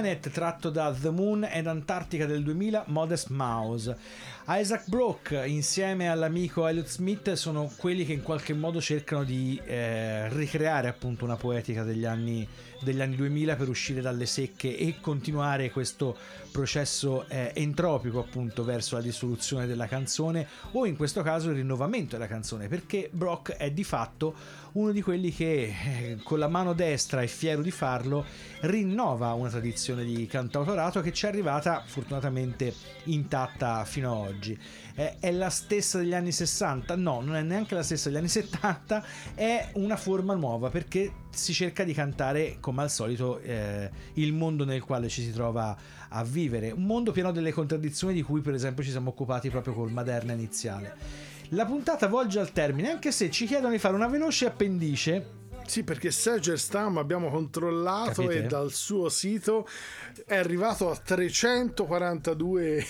Planet 0.00 0.30
tratto 0.30 0.70
da 0.70 0.94
The 0.98 1.10
Moon 1.10 1.44
and 1.44 1.66
Antarctica 1.66 2.24
del 2.24 2.42
2000 2.42 2.84
Modest 2.86 3.28
Mouse 3.28 3.94
Isaac 4.46 4.88
Brock 4.88 5.42
insieme 5.46 6.08
all'amico 6.08 6.66
Elliot 6.66 6.88
Smith 6.88 7.32
sono 7.34 7.70
quelli 7.76 8.04
che 8.04 8.14
in 8.14 8.22
qualche 8.22 8.54
modo 8.54 8.80
cercano 8.80 9.22
di 9.22 9.60
eh, 9.64 10.28
ricreare 10.30 10.88
appunto 10.88 11.24
una 11.24 11.36
poetica 11.36 11.84
degli 11.84 12.04
anni, 12.04 12.46
degli 12.80 13.00
anni 13.00 13.16
2000 13.16 13.54
per 13.54 13.68
uscire 13.68 14.00
dalle 14.00 14.26
secche 14.26 14.76
e 14.76 14.96
continuare 15.00 15.70
questo 15.70 16.16
processo 16.50 17.28
eh, 17.28 17.52
entropico 17.54 18.18
appunto 18.18 18.64
verso 18.64 18.96
la 18.96 19.02
dissoluzione 19.02 19.66
della 19.66 19.86
canzone 19.86 20.48
o 20.72 20.86
in 20.86 20.96
questo 20.96 21.22
caso 21.22 21.50
il 21.50 21.56
rinnovamento 21.56 22.16
della 22.16 22.26
canzone 22.26 22.66
perché 22.66 23.08
Brock 23.12 23.52
è 23.52 23.70
di 23.70 23.84
fatto 23.84 24.34
uno 24.72 24.90
di 24.90 25.02
quelli 25.02 25.32
che 25.32 25.74
eh, 25.84 26.18
con 26.24 26.38
la 26.38 26.48
mano 26.48 26.72
destra 26.72 27.22
e 27.22 27.26
fiero 27.26 27.62
di 27.62 27.70
farlo 27.70 28.24
rinnova 28.62 29.32
una 29.34 29.50
tradizione 29.50 30.02
di 30.04 30.26
cantautorato 30.26 31.00
che 31.02 31.12
ci 31.12 31.26
è 31.26 31.28
arrivata 31.28 31.82
fortunatamente 31.84 32.74
intatta 33.04 33.84
fino 33.84 34.12
ad 34.12 34.18
oggi. 34.18 34.29
Eh, 34.94 35.16
è 35.18 35.30
la 35.32 35.50
stessa 35.50 35.98
degli 35.98 36.14
anni 36.14 36.32
60? 36.32 36.94
No, 36.96 37.20
non 37.20 37.36
è 37.36 37.42
neanche 37.42 37.74
la 37.74 37.82
stessa 37.82 38.08
degli 38.08 38.18
anni 38.18 38.28
70, 38.30 39.04
è 39.34 39.70
una 39.74 39.96
forma 39.96 40.34
nuova 40.34 40.68
perché 40.70 41.12
si 41.30 41.52
cerca 41.52 41.84
di 41.84 41.92
cantare 41.92 42.56
come 42.60 42.82
al 42.82 42.90
solito 42.90 43.38
eh, 43.40 43.90
il 44.14 44.32
mondo 44.32 44.64
nel 44.64 44.82
quale 44.82 45.08
ci 45.08 45.22
si 45.22 45.32
trova 45.32 45.76
a 46.08 46.24
vivere, 46.24 46.70
un 46.70 46.84
mondo 46.84 47.12
pieno 47.12 47.30
delle 47.32 47.52
contraddizioni 47.52 48.12
di 48.14 48.22
cui 48.22 48.40
per 48.40 48.54
esempio 48.54 48.82
ci 48.82 48.90
siamo 48.90 49.10
occupati 49.10 49.48
proprio 49.50 49.74
col 49.74 49.90
Maderna 49.92 50.32
iniziale. 50.32 50.96
La 51.50 51.64
puntata 51.64 52.06
volge 52.06 52.38
al 52.38 52.52
termine, 52.52 52.90
anche 52.90 53.10
se 53.10 53.28
ci 53.30 53.44
chiedono 53.46 53.72
di 53.72 53.78
fare 53.78 53.94
una 53.94 54.06
veloce 54.06 54.46
appendice 54.46 55.38
Sì, 55.66 55.84
perché 55.84 56.10
Sergio 56.10 56.56
Stam 56.56 56.98
abbiamo 56.98 57.28
controllato 57.28 58.22
Capite? 58.22 58.44
e 58.44 58.46
dal 58.46 58.72
suo 58.72 59.08
sito 59.08 59.66
è 60.26 60.36
arrivato 60.36 60.90
a 60.90 60.96
342 60.96 62.84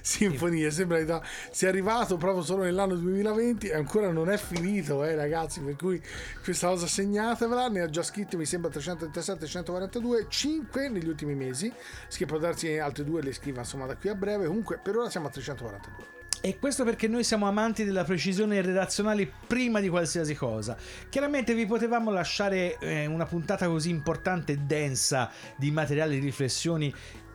sinfonie. 0.00 0.70
Sembra 0.70 1.04
che 1.04 1.20
sia 1.50 1.68
arrivato 1.68 2.16
proprio 2.16 2.42
solo 2.42 2.62
nell'anno 2.62 2.94
2020 2.94 3.68
e 3.68 3.74
ancora 3.74 4.10
non 4.10 4.30
è 4.30 4.36
finito, 4.36 5.04
eh, 5.04 5.14
ragazzi. 5.14 5.60
Per 5.60 5.76
cui 5.76 6.00
questa 6.42 6.68
cosa 6.68 6.86
segnatevela. 6.86 7.68
Ne 7.68 7.80
ha 7.82 7.90
già 7.90 8.02
scritte, 8.02 8.36
mi 8.36 8.46
sembra 8.46 8.70
337, 8.70 9.46
142, 9.46 10.26
5 10.28 10.88
negli 10.88 11.08
ultimi 11.08 11.34
mesi. 11.34 11.72
Che 12.08 12.26
può 12.26 12.38
darsi 12.38 12.78
altre 12.78 13.04
due 13.04 13.20
le 13.20 13.32
scriva 13.32 13.60
insomma 13.60 13.86
da 13.86 13.96
qui 13.96 14.08
a 14.08 14.14
breve. 14.14 14.46
Comunque, 14.46 14.78
per 14.82 14.96
ora 14.96 15.10
siamo 15.10 15.26
a 15.26 15.30
342. 15.30 16.20
E 16.44 16.58
questo 16.58 16.82
perché 16.82 17.06
noi 17.06 17.22
siamo 17.22 17.46
amanti 17.46 17.84
della 17.84 18.02
precisione 18.02 18.60
redazionale 18.60 19.30
prima 19.46 19.78
di 19.78 19.88
qualsiasi 19.88 20.34
cosa. 20.34 20.76
Chiaramente 21.08 21.54
vi 21.54 21.66
potevamo 21.66 22.10
lasciare 22.10 22.78
eh, 22.80 23.06
una 23.06 23.26
puntata 23.26 23.68
così 23.68 23.90
importante 23.90 24.50
e 24.50 24.56
densa 24.56 25.30
di 25.54 25.70
materiali 25.70 26.18
di 26.18 26.26
riflessioni 26.26 26.92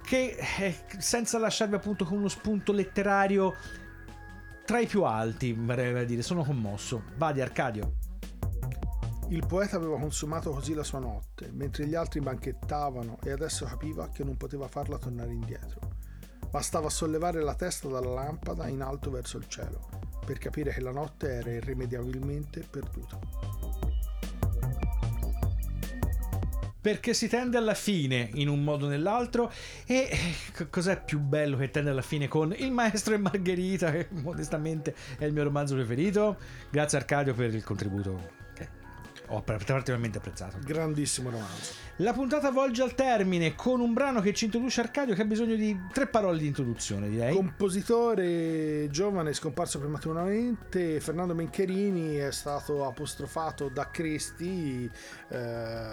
che 0.07 0.37
eh, 0.59 0.75
senza 0.99 1.37
lasciarvi 1.37 1.75
appunto 1.75 2.05
con 2.05 2.19
uno 2.19 2.29
spunto 2.29 2.71
letterario 2.71 3.53
tra 4.63 4.79
i 4.79 4.87
più 4.87 5.03
alti, 5.03 5.57
a 5.67 6.03
dire, 6.05 6.21
sono 6.21 6.45
commosso. 6.45 7.03
Vadi 7.17 7.41
Arcadio. 7.41 7.95
Il 9.27 9.45
poeta 9.45 9.75
aveva 9.75 9.99
consumato 9.99 10.51
così 10.51 10.73
la 10.73 10.83
sua 10.83 10.99
notte, 10.99 11.51
mentre 11.51 11.85
gli 11.87 11.95
altri 11.95 12.21
banchettavano 12.21 13.17
e 13.21 13.31
adesso 13.31 13.65
capiva 13.65 14.07
che 14.07 14.23
non 14.23 14.37
poteva 14.37 14.69
farla 14.69 14.97
tornare 14.97 15.33
indietro. 15.33 15.81
Bastava 16.49 16.89
sollevare 16.89 17.41
la 17.41 17.55
testa 17.55 17.89
dalla 17.89 18.13
lampada 18.13 18.69
in 18.69 18.81
alto 18.81 19.11
verso 19.11 19.37
il 19.37 19.49
cielo, 19.49 19.89
per 20.25 20.37
capire 20.37 20.71
che 20.71 20.79
la 20.79 20.91
notte 20.91 21.33
era 21.33 21.51
irrimediabilmente 21.51 22.61
perduta. 22.61 23.66
Perché 26.87 27.13
si 27.13 27.27
tende 27.27 27.57
alla 27.57 27.73
fine 27.73 28.29
in 28.35 28.47
un 28.47 28.63
modo 28.63 28.85
o 28.85 28.87
nell'altro 28.87 29.51
e 29.85 30.07
eh, 30.09 30.17
c- 30.53 30.69
cos'è 30.69 31.03
più 31.03 31.19
bello 31.19 31.57
che 31.57 31.69
tende 31.69 31.89
alla 31.89 32.01
fine 32.01 32.29
con 32.29 32.55
Il 32.57 32.71
maestro 32.71 33.13
e 33.13 33.17
Margherita 33.17 33.91
che 33.91 34.07
modestamente 34.11 34.95
è 35.19 35.25
il 35.25 35.33
mio 35.33 35.43
romanzo 35.43 35.75
preferito. 35.75 36.37
Grazie 36.69 36.99
Arcadio 36.99 37.33
per 37.33 37.53
il 37.53 37.61
contributo 37.61 38.31
che 38.53 38.69
ho 39.25 39.41
particolarmente 39.41 40.19
apprezzato. 40.19 40.59
Grandissimo 40.63 41.29
romanzo. 41.29 41.73
La 42.01 42.13
puntata 42.13 42.51
volge 42.51 42.83
al 42.83 42.93
termine 42.93 43.55
con 43.55 43.79
un 43.79 43.91
brano 43.91 44.21
che 44.21 44.31
ci 44.31 44.45
introduce 44.45 44.81
Arcadio 44.81 45.15
che 45.15 45.23
ha 45.23 45.25
bisogno 45.25 45.55
di 45.55 45.75
tre 45.91 46.05
parole 46.05 46.37
di 46.37 46.45
introduzione 46.45 47.09
direi. 47.09 47.33
Compositore 47.33 48.87
giovane 48.91 49.33
scomparso 49.33 49.79
prematuramente, 49.79 50.99
Fernando 50.99 51.33
Mencherini 51.33 52.17
è 52.17 52.31
stato 52.31 52.85
apostrofato 52.85 53.69
da 53.69 53.89
Cristi, 53.89 54.87
eh, 55.29 55.91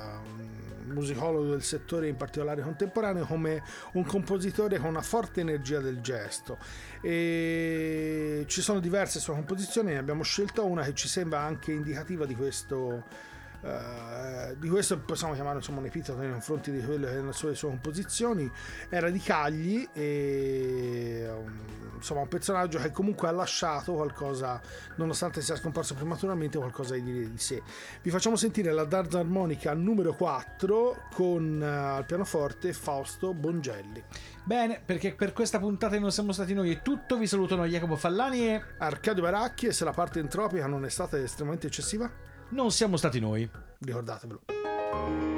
musicologo 0.89 1.49
del 1.49 1.63
settore 1.63 2.09
in 2.09 2.17
particolare 2.17 2.61
contemporaneo, 2.61 3.25
come 3.25 3.63
un 3.93 4.05
compositore 4.05 4.79
con 4.79 4.91
una 4.91 5.01
forte 5.01 5.41
energia 5.41 5.81
del 5.81 6.03
gesto. 6.03 6.59
E 7.01 8.45
ci 8.47 8.61
sono 8.61 8.79
diverse 8.79 9.21
sue 9.21 9.33
composizioni, 9.33 9.93
ne 9.93 9.99
abbiamo 9.99 10.23
scelto 10.23 10.67
una 10.67 10.83
che 10.83 10.93
ci 10.93 11.09
sembra 11.09 11.41
anche 11.41 11.73
indicativa 11.73 12.27
di 12.27 12.35
questo. 12.35 13.33
Eh, 13.65 14.57
di 14.59 14.69
questo 14.69 14.99
possiamo 14.99 15.33
chiamare 15.33 15.57
insomma 15.57 15.79
un 15.79 15.87
epiteto 15.87 16.17
nei 16.17 16.31
confronti 16.31 16.71
di 16.71 16.85
quelle 16.85 17.07
che 17.07 17.13
erano 17.13 17.29
le 17.29 17.33
sue, 17.33 17.55
composizioni. 17.57 18.51
Era 18.91 19.09
di 19.09 19.19
Cagli 19.19 19.89
e 19.93 21.27
um, 21.35 21.61
insomma 21.97 22.21
un 22.21 22.29
personaggio 22.29 22.79
che 22.79 22.91
comunque 22.91 23.29
ha 23.29 23.31
lasciato 23.31 23.95
qualcosa 23.95 24.61
nonostante 24.97 25.41
sia 25.41 25.57
scomparso 25.57 25.95
prematuramente 25.95 26.59
qualcosa 26.59 26.95
di, 26.95 27.31
di 27.31 27.39
sé. 27.39 27.63
Vi 28.03 28.11
facciamo 28.11 28.37
sentire 28.37 28.71
la 28.73 28.85
Darza 28.85 29.21
Armonica 29.21 29.73
numero 29.73 30.13
4 30.13 31.09
con 31.15 31.63
eh, 31.63 31.67
al 31.67 32.05
pianoforte 32.05 32.73
Fausto 32.75 33.33
Bongelli. 33.33 34.03
Bene, 34.45 34.83
perché 34.85 35.15
per 35.15 35.33
questa 35.33 35.59
puntata 35.59 35.99
non 35.99 36.13
siamo 36.13 36.33
stati 36.33 36.53
noi 36.53 36.71
è 36.71 36.83
tutto, 36.83 37.17
vi 37.17 37.27
salutano 37.27 37.65
Jacopo 37.65 37.97
Fallani 37.97 38.49
e 38.49 38.63
Arcadio 38.77 39.23
Baracchi 39.23 39.67
e 39.67 39.73
se 39.73 39.85
la 39.85 39.93
parte 39.93 40.19
entropica 40.19 40.67
non 40.67 40.85
è 40.85 40.91
stata 40.91 41.17
estremamente 41.19 41.67
eccessiva 41.67 42.34
non 42.51 42.71
siamo 42.71 42.97
stati 42.97 43.21
noi. 43.21 43.49
ricordatevelo 43.79 45.34